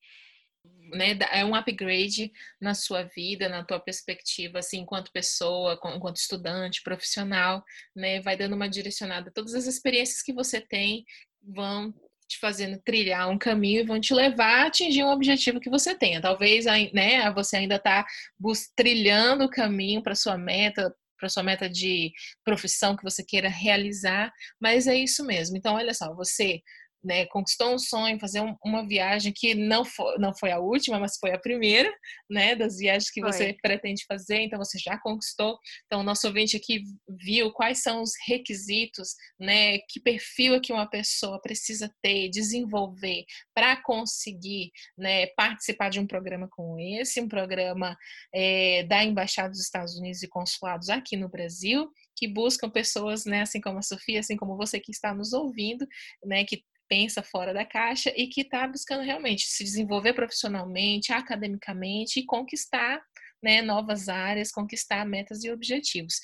Né, 0.93 1.17
é 1.31 1.43
um 1.43 1.55
upgrade 1.55 2.31
na 2.59 2.73
sua 2.73 3.03
vida, 3.03 3.49
na 3.49 3.65
tua 3.65 3.79
perspectiva, 3.79 4.59
assim, 4.59 4.79
enquanto 4.79 5.11
pessoa, 5.11 5.73
enquanto 5.73 6.17
estudante, 6.17 6.83
profissional, 6.83 7.63
né, 7.95 8.21
vai 8.21 8.37
dando 8.37 8.55
uma 8.55 8.69
direcionada. 8.69 9.31
Todas 9.33 9.55
as 9.55 9.65
experiências 9.65 10.21
que 10.21 10.31
você 10.31 10.61
tem 10.61 11.03
vão 11.41 11.93
te 12.31 12.39
fazendo 12.39 12.81
trilhar 12.83 13.29
um 13.29 13.37
caminho 13.37 13.81
e 13.81 13.85
vão 13.85 13.99
te 13.99 14.13
levar 14.13 14.63
a 14.63 14.67
atingir 14.67 15.03
um 15.03 15.11
objetivo 15.11 15.59
que 15.59 15.69
você 15.69 15.95
tenha. 15.95 16.21
Talvez 16.21 16.65
né, 16.93 17.31
você 17.33 17.57
ainda 17.57 17.75
está 17.75 18.05
trilhando 18.75 19.45
o 19.45 19.49
caminho 19.49 20.01
para 20.01 20.15
sua 20.15 20.37
meta, 20.37 20.93
para 21.19 21.29
sua 21.29 21.43
meta 21.43 21.69
de 21.69 22.11
profissão 22.43 22.95
que 22.95 23.03
você 23.03 23.23
queira 23.23 23.47
realizar, 23.47 24.31
mas 24.59 24.87
é 24.87 24.95
isso 24.95 25.23
mesmo. 25.25 25.55
Então, 25.55 25.75
olha 25.75 25.93
só, 25.93 26.13
você 26.15 26.61
né, 27.03 27.25
conquistou 27.27 27.73
um 27.73 27.79
sonho, 27.79 28.19
fazer 28.19 28.41
um, 28.41 28.55
uma 28.63 28.87
viagem 28.87 29.33
que 29.35 29.55
não 29.55 29.83
foi, 29.83 30.17
não 30.17 30.33
foi 30.33 30.51
a 30.51 30.59
última, 30.59 30.99
mas 30.99 31.17
foi 31.17 31.31
a 31.31 31.39
primeira, 31.39 31.91
né, 32.29 32.55
das 32.55 32.77
viagens 32.77 33.09
que 33.09 33.21
foi. 33.21 33.31
você 33.31 33.57
pretende 33.61 34.05
fazer, 34.07 34.41
então 34.41 34.59
você 34.59 34.77
já 34.77 34.99
conquistou. 34.99 35.57
Então, 35.85 36.01
o 36.01 36.03
nosso 36.03 36.27
ouvinte 36.27 36.55
aqui 36.55 36.83
viu 37.23 37.51
quais 37.51 37.81
são 37.81 38.01
os 38.01 38.11
requisitos, 38.27 39.15
né, 39.39 39.79
que 39.89 39.99
perfil 39.99 40.55
é 40.55 40.59
que 40.59 40.71
uma 40.71 40.89
pessoa 40.89 41.41
precisa 41.41 41.91
ter, 42.01 42.29
desenvolver 42.29 43.25
para 43.53 43.81
conseguir, 43.81 44.71
né, 44.97 45.27
participar 45.35 45.89
de 45.89 45.99
um 45.99 46.07
programa 46.07 46.47
como 46.51 46.79
esse, 46.79 47.19
um 47.19 47.27
programa 47.27 47.97
é, 48.33 48.83
da 48.83 49.03
Embaixada 49.03 49.49
dos 49.49 49.61
Estados 49.61 49.95
Unidos 49.95 50.21
e 50.21 50.27
consulados 50.27 50.89
aqui 50.89 51.17
no 51.17 51.29
Brasil, 51.29 51.89
que 52.15 52.27
buscam 52.27 52.69
pessoas, 52.69 53.25
né, 53.25 53.41
assim 53.41 53.59
como 53.59 53.79
a 53.79 53.81
Sofia, 53.81 54.19
assim 54.19 54.37
como 54.37 54.55
você 54.55 54.79
que 54.79 54.91
está 54.91 55.13
nos 55.13 55.33
ouvindo, 55.33 55.87
né, 56.23 56.43
que 56.43 56.63
pensa 56.91 57.23
fora 57.23 57.53
da 57.53 57.63
caixa 57.63 58.11
e 58.17 58.27
que 58.27 58.41
está 58.41 58.67
buscando 58.67 59.01
realmente 59.01 59.43
se 59.43 59.63
desenvolver 59.63 60.11
profissionalmente, 60.11 61.13
academicamente 61.13 62.19
e 62.19 62.25
conquistar 62.25 63.01
né, 63.41 63.61
novas 63.61 64.09
áreas, 64.09 64.51
conquistar 64.51 65.05
metas 65.05 65.41
e 65.45 65.49
objetivos. 65.49 66.15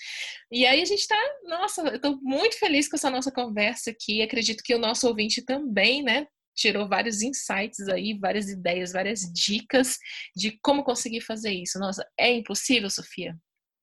E 0.52 0.66
aí 0.66 0.82
a 0.82 0.86
gente 0.86 1.00
está, 1.00 1.18
nossa, 1.46 1.82
eu 1.84 1.96
estou 1.96 2.20
muito 2.22 2.60
feliz 2.60 2.90
com 2.90 2.98
essa 2.98 3.10
nossa 3.10 3.32
conversa 3.32 3.92
aqui. 3.92 4.22
Acredito 4.22 4.62
que 4.62 4.76
o 4.76 4.80
nosso 4.80 5.08
ouvinte 5.08 5.42
também, 5.42 6.04
né, 6.04 6.28
tirou 6.54 6.86
vários 6.86 7.22
insights 7.22 7.88
aí, 7.88 8.20
várias 8.20 8.50
ideias, 8.50 8.92
várias 8.92 9.22
dicas 9.22 9.98
de 10.36 10.60
como 10.62 10.84
conseguir 10.84 11.22
fazer 11.22 11.54
isso. 11.54 11.80
Nossa, 11.80 12.06
é 12.20 12.30
impossível, 12.30 12.90
Sofia? 12.90 13.38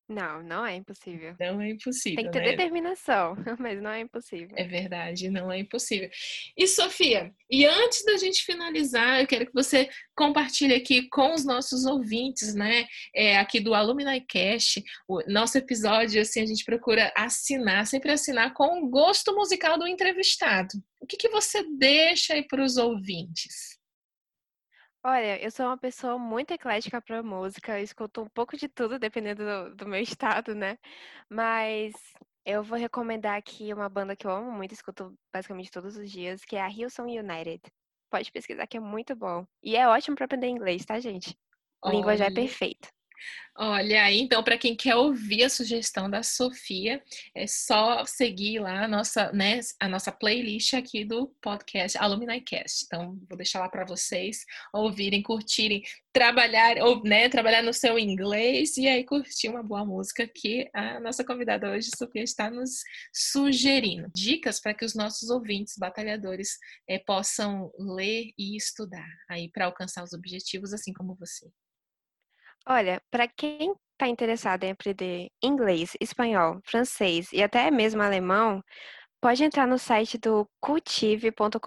Não, 0.09 0.43
não 0.43 0.67
é 0.67 0.77
impossível. 0.77 1.35
Não 1.41 1.61
é 1.61 1.71
impossível. 1.71 2.17
Tem 2.17 2.27
que 2.27 2.33
ter 2.33 2.41
né? 2.41 2.51
determinação, 2.51 3.35
mas 3.59 3.81
não 3.81 3.91
é 3.91 4.01
impossível. 4.01 4.55
É 4.57 4.65
verdade, 4.65 5.31
não 5.31 5.51
é 5.51 5.59
impossível. 5.59 6.11
E 6.57 6.67
Sofia, 6.67 7.33
e 7.51 7.65
antes 7.65 8.05
da 8.05 8.19
gente 8.19 8.45
finalizar, 8.45 9.21
eu 9.21 9.27
quero 9.27 9.47
que 9.47 9.55
você 9.55 9.89
compartilhe 10.15 10.75
aqui 10.75 11.09
com 11.09 11.33
os 11.33 11.45
nossos 11.45 11.87
ouvintes, 11.87 12.55
né? 12.55 12.87
É, 13.15 13.39
aqui 13.39 13.61
do 13.61 13.73
Alumni 13.73 14.21
Cast, 14.21 14.85
o 15.09 15.23
nosso 15.27 15.57
episódio, 15.57 16.21
assim, 16.21 16.43
a 16.43 16.47
gente 16.47 16.65
procura 16.65 17.11
assinar, 17.17 17.87
sempre 17.87 18.13
assinar 18.13 18.53
com 18.53 18.83
o 18.83 18.89
gosto 18.89 19.35
musical 19.35 19.79
do 19.79 19.87
entrevistado. 19.87 20.75
O 21.01 21.07
que, 21.07 21.17
que 21.17 21.31
você 21.31 21.65
deixa 21.79 22.35
aí 22.35 22.47
para 22.47 22.63
os 22.63 22.77
ouvintes? 22.77 23.74
Olha, 25.07 25.43
eu 25.43 25.51
sou 25.51 25.67
uma 25.67 25.77
pessoa 25.77 26.19
muito 26.19 26.51
eclética 26.53 27.01
para 27.01 27.23
música, 27.23 27.79
eu 27.79 27.83
escuto 27.85 28.23
um 28.23 28.29
pouco 28.29 28.57
de 28.57 28.69
tudo, 28.69 28.99
dependendo 28.99 29.45
do, 29.45 29.77
do 29.77 29.87
meu 29.87 30.01
estado, 30.03 30.55
né? 30.55 30.79
Mas 31.31 31.93
eu 32.45 32.63
vou 32.63 32.79
recomendar 32.79 33.37
aqui 33.37 33.73
uma 33.73 33.89
banda 33.89 34.17
que 34.17 34.27
eu 34.27 34.31
amo 34.31 34.51
muito, 34.51 34.73
escuto 34.73 35.15
basicamente 35.33 35.71
todos 35.71 35.97
os 35.97 36.11
dias, 36.11 36.43
que 36.45 36.57
é 36.57 36.63
a 36.63 36.71
Hillsong 36.71 37.19
United. 37.19 37.61
Pode 38.11 38.33
pesquisar 38.33 38.67
que 38.67 38.79
é 38.79 38.81
muito 38.81 39.15
bom. 39.15 39.45
E 39.63 39.77
é 39.77 39.87
ótimo 39.87 40.17
para 40.17 40.25
aprender 40.25 40.49
inglês, 40.49 40.85
tá, 40.87 40.99
gente? 41.01 41.37
Língua 41.87 42.17
já 42.17 42.27
é 42.27 42.31
perfeito. 42.31 42.89
Olha 43.57 44.11
então, 44.11 44.43
para 44.43 44.59
quem 44.59 44.75
quer 44.75 44.97
ouvir 44.97 45.45
a 45.45 45.49
sugestão 45.49 46.11
da 46.11 46.25
Sofia, 46.25 47.01
é 47.33 47.47
só 47.47 48.05
seguir 48.05 48.59
lá 48.59 48.85
a 48.85 48.89
nossa, 48.89 49.31
né, 49.33 49.61
a 49.79 49.89
nossa 49.89 50.11
playlist 50.11 50.75
aqui 50.75 51.05
do 51.05 51.29
podcast 51.41 51.97
Alumni 51.99 52.41
Cast. 52.41 52.85
Então, 52.85 53.17
vou 53.29 53.37
deixar 53.37 53.61
lá 53.61 53.69
para 53.69 53.85
vocês 53.85 54.45
ouvirem, 54.73 55.23
curtirem, 55.23 55.85
trabalhar, 56.13 56.79
ou, 56.79 57.05
né, 57.05 57.29
trabalhar 57.29 57.63
no 57.63 57.73
seu 57.73 57.97
inglês 57.97 58.77
e 58.77 58.89
aí 58.89 59.05
curtir 59.05 59.49
uma 59.49 59.63
boa 59.63 59.85
música 59.85 60.27
que 60.27 60.69
a 60.75 60.99
nossa 60.99 61.25
convidada 61.25 61.71
hoje, 61.71 61.91
Sofia, 61.97 62.25
está 62.25 62.51
nos 62.51 62.83
sugerindo. 63.13 64.11
Dicas 64.13 64.61
para 64.61 64.75
que 64.75 64.85
os 64.85 64.97
nossos 64.97 65.31
ouvintes, 65.31 65.77
batalhadores, 65.79 66.59
é, 66.89 66.99
possam 66.99 67.71
ler 67.79 68.33
e 68.37 68.57
estudar 68.57 69.09
aí 69.31 69.49
para 69.49 69.67
alcançar 69.67 70.03
os 70.03 70.13
objetivos, 70.13 70.73
assim 70.73 70.93
como 70.93 71.15
você. 71.15 71.49
Olha, 72.69 73.03
para 73.11 73.29
quem 73.29 73.73
está 73.93 74.09
interessado 74.09 74.65
em 74.65 74.71
aprender 74.73 75.29
inglês, 75.43 75.93
espanhol, 76.01 76.61
francês 76.65 77.29
e 77.33 77.43
até 77.43 77.71
mesmo 77.71 78.03
alemão, 78.03 78.63
pode 79.21 79.45
entrar 79.45 79.67
no 79.67 79.79
site 79.79 80.19
do 80.19 80.49
cultive.com.br. 80.61 81.59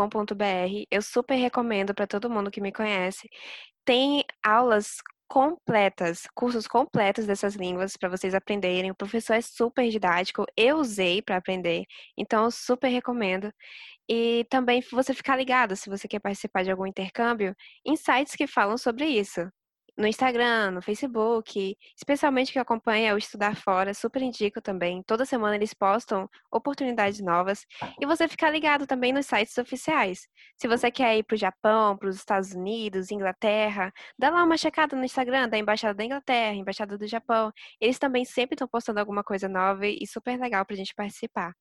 Eu 0.92 1.02
super 1.02 1.36
recomendo 1.36 1.94
para 1.96 2.08
todo 2.08 2.30
mundo 2.30 2.52
que 2.52 2.62
me 2.62 2.72
conhece. 2.72 3.30
Tem 3.86 4.24
aulas 4.46 4.98
completas, 5.30 6.24
cursos 6.36 6.68
completos 6.68 7.28
dessas 7.28 7.56
línguas 7.56 7.98
para 7.98 8.10
vocês 8.10 8.36
aprenderem. 8.36 8.92
O 8.92 8.96
professor 8.96 9.34
é 9.36 9.42
super 9.42 9.90
didático, 9.90 10.46
eu 10.58 10.78
usei 10.78 11.22
para 11.22 11.38
aprender, 11.38 11.86
então 12.18 12.46
eu 12.46 12.52
super 12.52 12.90
recomendo. 12.90 13.52
E 14.10 14.46
também 14.50 14.82
você 14.92 15.14
ficar 15.14 15.38
ligado 15.38 15.76
se 15.76 15.90
você 15.90 16.08
quer 16.08 16.20
participar 16.22 16.64
de 16.64 16.72
algum 16.72 16.86
intercâmbio 16.88 17.56
em 17.86 17.96
sites 17.98 18.36
que 18.36 18.48
falam 18.48 18.78
sobre 18.78 19.06
isso 19.08 19.42
no 19.98 20.08
Instagram, 20.08 20.72
no 20.72 20.82
Facebook, 20.82 21.76
especialmente 21.96 22.52
que 22.52 22.60
acompanha 22.60 23.16
o 23.16 23.18
Estudar 23.18 23.56
Fora, 23.56 23.94
super 23.94 24.22
indico 24.22 24.62
também. 24.62 25.02
Toda 25.04 25.26
semana 25.26 25.56
eles 25.56 25.74
postam 25.74 26.30
oportunidades 26.52 27.20
novas 27.20 27.66
e 28.00 28.06
você 28.06 28.28
ficar 28.28 28.50
ligado 28.52 28.86
também 28.86 29.12
nos 29.12 29.26
sites 29.26 29.58
oficiais. 29.58 30.28
Se 30.56 30.68
você 30.68 30.92
quer 30.92 31.18
ir 31.18 31.24
para 31.24 31.36
o 31.36 31.38
Japão, 31.38 31.98
para 31.98 32.10
os 32.10 32.16
Estados 32.16 32.52
Unidos, 32.54 33.12
Inglaterra, 33.12 33.92
dá 34.18 34.30
lá 34.30 34.44
uma 34.44 34.58
checada 34.58 34.96
no 34.96 35.04
Instagram 35.04 35.50
da 35.50 35.58
Embaixada 35.58 35.96
da 35.96 36.04
Inglaterra, 36.06 36.54
Embaixada 36.54 36.98
do 36.98 37.08
Japão. 37.08 37.52
Eles 37.82 37.98
também 38.00 38.26
sempre 38.26 38.56
estão 38.56 38.68
postando 38.68 39.00
alguma 39.00 39.24
coisa 39.24 39.50
nova 39.50 39.88
e 39.88 40.06
super 40.08 40.40
legal 40.40 40.66
para 40.66 40.76
a 40.76 40.78
gente 40.78 40.94
participar. 40.94 41.54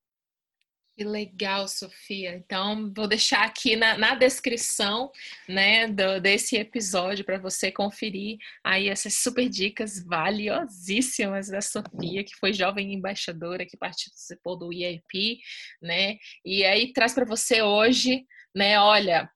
Que 0.96 1.04
legal, 1.04 1.68
Sofia. 1.68 2.34
Então, 2.34 2.90
vou 2.96 3.06
deixar 3.06 3.44
aqui 3.44 3.76
na, 3.76 3.98
na 3.98 4.14
descrição 4.14 5.12
né, 5.46 5.86
do, 5.88 6.18
desse 6.22 6.56
episódio 6.56 7.22
para 7.22 7.36
você 7.36 7.70
conferir 7.70 8.38
aí 8.64 8.88
essas 8.88 9.18
super 9.18 9.46
dicas 9.46 10.02
valiosíssimas 10.02 11.48
da 11.48 11.60
Sofia, 11.60 12.24
que 12.24 12.34
foi 12.36 12.54
jovem 12.54 12.94
embaixadora, 12.94 13.66
que 13.66 13.76
participou 13.76 14.56
do 14.56 14.72
IEP, 14.72 15.38
né? 15.82 16.16
E 16.42 16.64
aí 16.64 16.90
traz 16.94 17.12
para 17.12 17.26
você 17.26 17.60
hoje, 17.60 18.24
né? 18.54 18.80
Olha, 18.80 19.30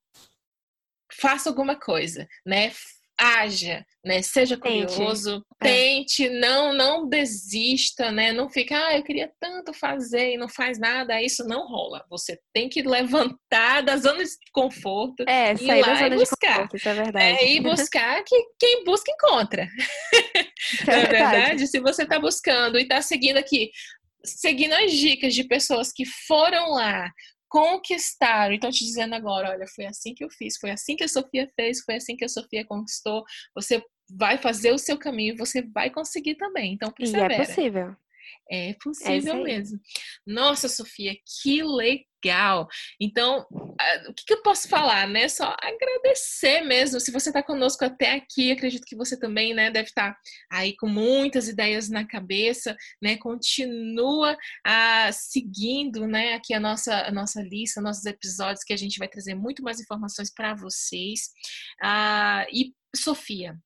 faça 1.12 1.51
alguma 1.51 1.77
coisa, 1.77 2.27
né? 2.46 2.73
Haja, 3.20 3.85
né? 4.02 4.22
Seja 4.22 4.56
curioso, 4.56 5.44
tente, 5.61 6.26
é. 6.26 6.30
não 6.30 6.72
não 6.72 7.06
desista, 7.06 8.11
né? 8.11 8.33
Não 8.33 8.48
fica, 8.48 8.87
ah, 8.87 8.96
eu 8.96 9.02
queria 9.02 9.30
tanto 9.38 9.74
fazer 9.74 10.33
e 10.33 10.37
não 10.38 10.48
faz 10.48 10.78
nada, 10.78 11.20
isso 11.20 11.44
não 11.44 11.68
rola. 11.68 12.04
Você 12.09 12.40
tem 12.54 12.68
que 12.68 12.83
levantar 12.83 13.83
da 13.83 13.98
zona 13.98 14.24
de 14.24 14.30
conforto 14.52 15.24
é, 15.28 15.52
e 15.52 15.64
ir 15.64 15.80
lá 15.83 16.06
e 16.06 16.11
buscar. 16.11 16.54
Conforto, 16.54 16.76
isso 16.76 16.88
é 16.88 16.94
verdade. 16.94 17.26
É, 17.26 17.52
e 17.52 17.61
buscar 17.61 18.24
que 18.24 18.42
quem 18.59 18.85
busca 18.85 19.12
encontra. 19.12 19.68
É, 20.87 20.92
é 20.92 21.00
verdade. 21.00 21.37
verdade. 21.37 21.66
Se 21.66 21.78
você 21.78 22.04
está 22.04 22.18
buscando 22.18 22.78
e 22.78 22.83
está 22.83 23.02
seguindo 23.02 23.37
aqui, 23.37 23.70
seguindo 24.24 24.72
as 24.72 24.92
dicas 24.92 25.35
de 25.35 25.44
pessoas 25.44 25.92
que 25.92 26.04
foram 26.26 26.70
lá, 26.70 27.11
conquistaram. 27.50 28.54
Então, 28.54 28.70
te 28.70 28.84
dizendo 28.84 29.14
agora, 29.14 29.50
olha, 29.50 29.66
foi 29.74 29.84
assim 29.84 30.14
que 30.14 30.24
eu 30.24 30.30
fiz, 30.30 30.56
foi 30.56 30.70
assim 30.70 30.96
que 30.96 31.04
a 31.04 31.08
Sofia 31.08 31.46
fez, 31.56 31.80
foi 31.80 31.96
assim 31.96 32.16
que 32.16 32.24
a 32.24 32.28
Sofia 32.28 32.64
conquistou. 32.64 33.24
Você 33.54 33.82
vai 34.08 34.38
fazer 34.38 34.72
o 34.72 34.78
seu 34.78 34.96
caminho, 34.96 35.36
você 35.36 35.60
vai 35.60 35.90
conseguir 35.90 36.36
também. 36.36 36.72
Então, 36.72 36.90
persevera. 36.92 37.32
E 37.32 37.36
é 37.36 37.46
possível. 37.46 37.96
É 38.50 38.74
possível 38.82 39.36
é 39.36 39.42
mesmo. 39.42 39.78
Nossa, 40.26 40.68
Sofia, 40.68 41.14
que 41.40 41.62
legal! 41.62 42.66
Então, 43.00 43.46
o 44.08 44.12
que, 44.12 44.32
eu 44.32 44.42
posso 44.42 44.68
falar, 44.68 45.06
né? 45.06 45.28
Só 45.28 45.54
agradecer 45.62 46.62
mesmo. 46.62 46.98
Se 46.98 47.12
você 47.12 47.30
está 47.30 47.44
conosco 47.44 47.84
até 47.84 48.14
aqui, 48.14 48.50
acredito 48.50 48.84
que 48.84 48.96
você 48.96 49.16
também, 49.16 49.54
né, 49.54 49.70
deve 49.70 49.88
estar 49.88 50.12
tá 50.14 50.20
aí 50.50 50.74
com 50.76 50.88
muitas 50.88 51.48
ideias 51.48 51.88
na 51.88 52.04
cabeça, 52.04 52.76
né? 53.00 53.16
Continua 53.16 54.36
a 54.66 55.12
seguindo, 55.12 56.08
né, 56.08 56.34
aqui 56.34 56.52
a 56.52 56.60
nossa, 56.60 57.06
a 57.06 57.12
nossa 57.12 57.40
lista, 57.42 57.80
nossos 57.80 58.04
episódios, 58.04 58.64
que 58.64 58.72
a 58.72 58.76
gente 58.76 58.98
vai 58.98 59.08
trazer 59.08 59.34
muito 59.34 59.62
mais 59.62 59.80
informações 59.80 60.32
para 60.34 60.54
vocês. 60.54 61.30
Ah, 61.80 62.44
e 62.52 62.74
Sofia, 62.96 63.56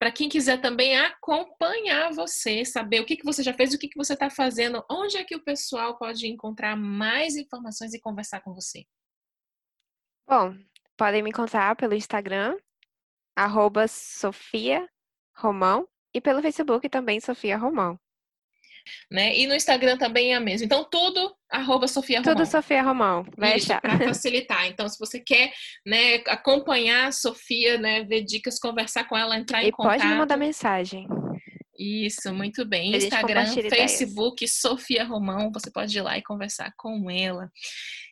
para 0.00 0.10
quem 0.10 0.30
quiser 0.30 0.58
também 0.62 0.96
acompanhar 0.98 2.10
você, 2.14 2.64
saber 2.64 3.00
o 3.00 3.04
que, 3.04 3.18
que 3.18 3.24
você 3.24 3.42
já 3.42 3.52
fez, 3.52 3.74
o 3.74 3.78
que, 3.78 3.86
que 3.86 3.98
você 3.98 4.14
está 4.14 4.30
fazendo, 4.30 4.82
onde 4.90 5.18
é 5.18 5.24
que 5.24 5.36
o 5.36 5.44
pessoal 5.44 5.98
pode 5.98 6.26
encontrar 6.26 6.74
mais 6.74 7.36
informações 7.36 7.92
e 7.92 8.00
conversar 8.00 8.40
com 8.40 8.54
você? 8.54 8.86
Bom, 10.26 10.56
podem 10.96 11.22
me 11.22 11.28
encontrar 11.28 11.76
pelo 11.76 11.92
Instagram, 11.92 12.56
arroba 13.36 13.86
Sofia 13.86 14.88
Romão, 15.36 15.86
e 16.14 16.20
pelo 16.20 16.40
Facebook 16.40 16.88
também, 16.88 17.20
Sofia 17.20 17.58
Romão 17.58 18.00
né? 19.10 19.36
E 19.36 19.46
no 19.46 19.54
Instagram 19.54 19.96
também 19.96 20.32
é 20.32 20.36
a 20.36 20.40
mesma. 20.40 20.64
Então, 20.64 20.84
tudo 20.84 21.34
arroba 21.50 21.86
Sofia 21.88 22.20
Romão. 22.20 22.34
Tudo 22.34 22.46
Sofia 22.46 22.82
Romão, 22.82 23.26
vai 23.36 23.56
Isso, 23.56 23.68
para 23.80 23.98
facilitar. 23.98 24.66
Então, 24.66 24.88
se 24.88 24.98
você 24.98 25.20
quer 25.20 25.52
né, 25.86 26.16
acompanhar 26.26 27.08
a 27.08 27.12
Sofia, 27.12 27.78
né, 27.78 28.04
ver 28.04 28.22
dicas, 28.22 28.58
conversar 28.58 29.04
com 29.04 29.16
ela, 29.16 29.36
entrar 29.36 29.62
e 29.62 29.68
em 29.68 29.70
contato. 29.70 29.96
E 29.96 29.98
pode 29.98 30.10
me 30.10 30.18
mandar 30.18 30.36
mensagem. 30.36 31.06
Isso, 31.78 32.32
muito 32.34 32.64
bem. 32.66 32.94
Instagram, 32.94 33.46
Facebook, 33.46 34.44
ideias. 34.44 34.60
Sofia 34.60 35.04
Romão, 35.04 35.50
você 35.50 35.70
pode 35.70 35.96
ir 35.96 36.02
lá 36.02 36.18
e 36.18 36.22
conversar 36.22 36.72
com 36.76 37.10
ela. 37.10 37.50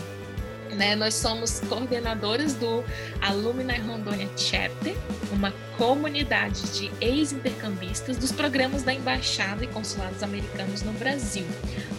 Né? 0.75 0.95
Nós 0.95 1.15
somos 1.15 1.60
coordenadoras 1.62 2.53
do 2.53 2.84
Alumni 3.21 3.77
Rondônia 3.79 4.29
Chapter, 4.38 4.95
uma 5.32 5.51
comunidade 5.77 6.62
de 6.77 6.91
ex-intercambistas 7.01 8.17
dos 8.17 8.32
programas 8.32 8.84
da 8.84 8.93
Embaixada 8.93 9.63
e 9.63 9.67
Consulados 9.67 10.21
Americanos 10.23 10.82
no 10.84 10.93
Brasil. 10.93 11.45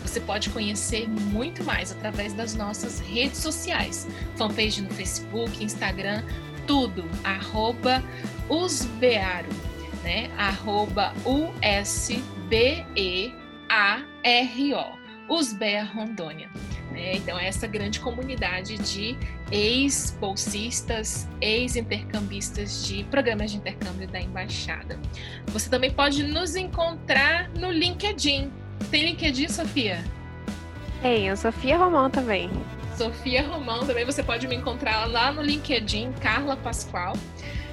Você 0.02 0.20
pode 0.20 0.50
conhecer 0.50 1.08
muito 1.08 1.64
mais 1.64 1.92
através 1.92 2.32
das 2.32 2.54
nossas 2.54 3.00
redes 3.00 3.38
sociais, 3.38 4.06
fanpage 4.36 4.82
no 4.82 4.90
Facebook, 4.90 5.62
Instagram, 5.62 6.22
tudo, 6.66 7.04
arroba 7.24 8.02
usbearo, 8.48 9.48
né? 10.02 10.30
Arroba 10.36 11.12
U-S-B-E-A-R-O, 11.24 12.20
Usbea 15.28 15.84
Rondônia. 15.84 16.50
Né? 16.90 17.14
Então, 17.14 17.38
é 17.38 17.46
essa 17.46 17.66
grande 17.66 18.00
comunidade 18.00 18.76
de 18.78 19.16
ex-bolsistas, 19.50 21.28
ex-intercambistas 21.40 22.84
de 22.86 23.04
programas 23.04 23.50
de 23.50 23.58
intercâmbio 23.58 24.08
da 24.08 24.20
Embaixada. 24.20 24.98
Você 25.46 25.70
também 25.70 25.90
pode 25.90 26.22
nos 26.22 26.56
encontrar 26.56 27.48
no 27.50 27.70
LinkedIn. 27.70 28.50
Tem 28.90 29.04
LinkedIn, 29.04 29.48
Sofia? 29.48 30.04
Tenho, 31.00 31.36
Sofia 31.36 31.76
Romão 31.78 32.10
também. 32.10 32.50
Sofia 32.96 33.42
Romão 33.42 33.86
também 33.86 34.04
você 34.04 34.22
pode 34.22 34.46
me 34.46 34.56
encontrar 34.56 35.06
lá 35.06 35.32
no 35.32 35.40
LinkedIn, 35.40 36.12
Carla 36.20 36.54
Pascoal 36.56 37.14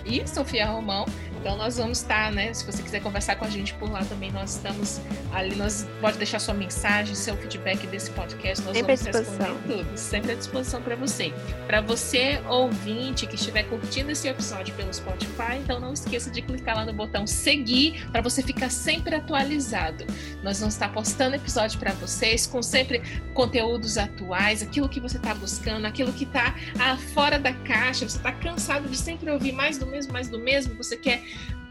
e 0.06 0.26
Sofia 0.26 0.66
Romão. 0.66 1.06
Então 1.40 1.56
nós 1.58 1.78
vamos 1.78 2.00
estar, 2.00 2.32
né? 2.32 2.54
Se 2.54 2.66
você 2.66 2.82
quiser 2.82 3.02
conversar 3.02 3.36
com 3.36 3.46
a 3.46 3.50
gente 3.50 3.74
por 3.76 3.92
lá 3.92 4.04
também, 4.04 4.32
nós 4.32 4.56
estamos 4.56 5.00
ali. 5.34 5.56
Nós 5.56 5.88
pode 6.02 6.18
deixar 6.18 6.40
sua 6.40 6.54
mensagem, 6.54 7.16
seu 7.16 7.36
feedback 7.38 7.86
desse 7.88 8.12
podcast. 8.12 8.64
Nós 8.66 8.76
sempre 8.76 8.96
vamos 8.96 9.18
responder 9.18 9.56
tudo, 9.68 9.98
sempre 9.98 10.32
à 10.32 10.36
disposição 10.36 10.82
para 10.82 10.96
você. 10.96 11.34
Para 11.66 11.82
você 11.82 12.42
ouvinte 12.48 13.26
que 13.28 13.36
estiver 13.36 13.64
curtindo 13.64 14.12
esse 14.12 14.28
episódio 14.28 14.74
pelo 14.76 14.94
Spotify, 14.94 15.58
então 15.60 15.80
não 15.80 15.94
esqueça 15.94 16.30
de 16.30 16.42
clicar 16.42 16.76
lá 16.76 16.86
no 16.86 16.94
botão 16.94 17.26
seguir 17.28 18.08
para 18.12 18.22
você 18.22 18.42
ficar 18.42 18.70
sempre 18.70 19.16
atualizado. 19.16 20.06
Nós 20.44 20.60
vamos 20.60 20.76
estar 20.76 20.92
postando 20.92 21.36
episódio 21.36 21.80
para 21.80 21.94
vocês 21.94 22.48
com 22.48 22.62
sempre 22.62 23.02
conteúdos 23.34 23.98
atuais, 23.98 24.62
aquilo 24.62 24.90
que 24.90 25.00
você 25.00 25.18
está 25.18 25.34
buscando, 25.34 25.86
aquilo 25.86 26.12
que 26.14 26.24
está 26.24 26.56
ah, 26.80 26.98
fora 27.14 27.38
da 27.38 27.54
caixa. 27.54 28.08
Você 28.08 28.18
está 28.18 28.32
cansado 28.32 28.90
de 28.90 28.98
sempre 28.98 29.30
ouvir 29.30 29.52
mais 29.52 29.78
do 29.78 29.86
mesmo, 29.86 30.14
mais 30.14 30.28
do 30.28 30.40
mesmo. 30.40 30.76
Você 30.76 30.98
quer 30.98 31.24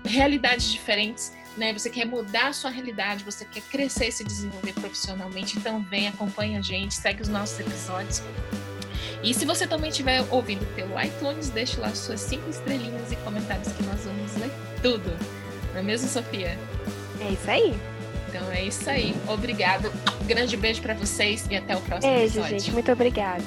realidades 0.04 0.70
diferentes, 0.70 1.32
né? 1.56 1.72
Você 1.72 1.90
quer 1.90 2.04
mudar 2.04 2.48
a 2.48 2.52
sua 2.52 2.70
realidade, 2.70 3.24
você 3.24 3.44
quer 3.44 3.62
crescer 3.62 4.08
e 4.08 4.12
se 4.12 4.24
desenvolver 4.24 4.72
profissionalmente, 4.74 5.58
então 5.58 5.80
vem, 5.82 6.08
acompanha 6.08 6.58
a 6.58 6.62
gente, 6.62 6.94
segue 6.94 7.22
os 7.22 7.28
nossos 7.28 7.58
episódios. 7.58 8.22
E 9.22 9.34
se 9.34 9.44
você 9.44 9.66
também 9.66 9.90
estiver 9.90 10.24
ouvindo 10.30 10.64
pelo 10.74 11.00
iTunes, 11.00 11.48
deixe 11.48 11.80
lá 11.80 11.94
suas 11.94 12.20
cinco 12.20 12.48
estrelinhas 12.50 13.10
e 13.10 13.16
comentários 13.16 13.72
que 13.72 13.82
nós 13.84 14.04
vamos 14.04 14.36
ler 14.36 14.50
tudo. 14.82 15.10
Não 15.72 15.80
é 15.80 15.82
mesmo, 15.82 16.08
Sofia? 16.08 16.58
É 17.20 17.32
isso 17.32 17.50
aí. 17.50 17.74
Então 18.28 18.50
é 18.52 18.64
isso 18.64 18.88
aí. 18.88 19.16
Obrigada. 19.26 19.90
Um 20.22 20.26
grande 20.26 20.56
beijo 20.56 20.82
para 20.82 20.94
vocês 20.94 21.46
e 21.50 21.56
até 21.56 21.76
o 21.76 21.80
próximo 21.80 22.12
beijo, 22.12 22.38
episódio. 22.38 22.58
gente. 22.60 22.72
Muito 22.72 22.92
obrigada. 22.92 23.44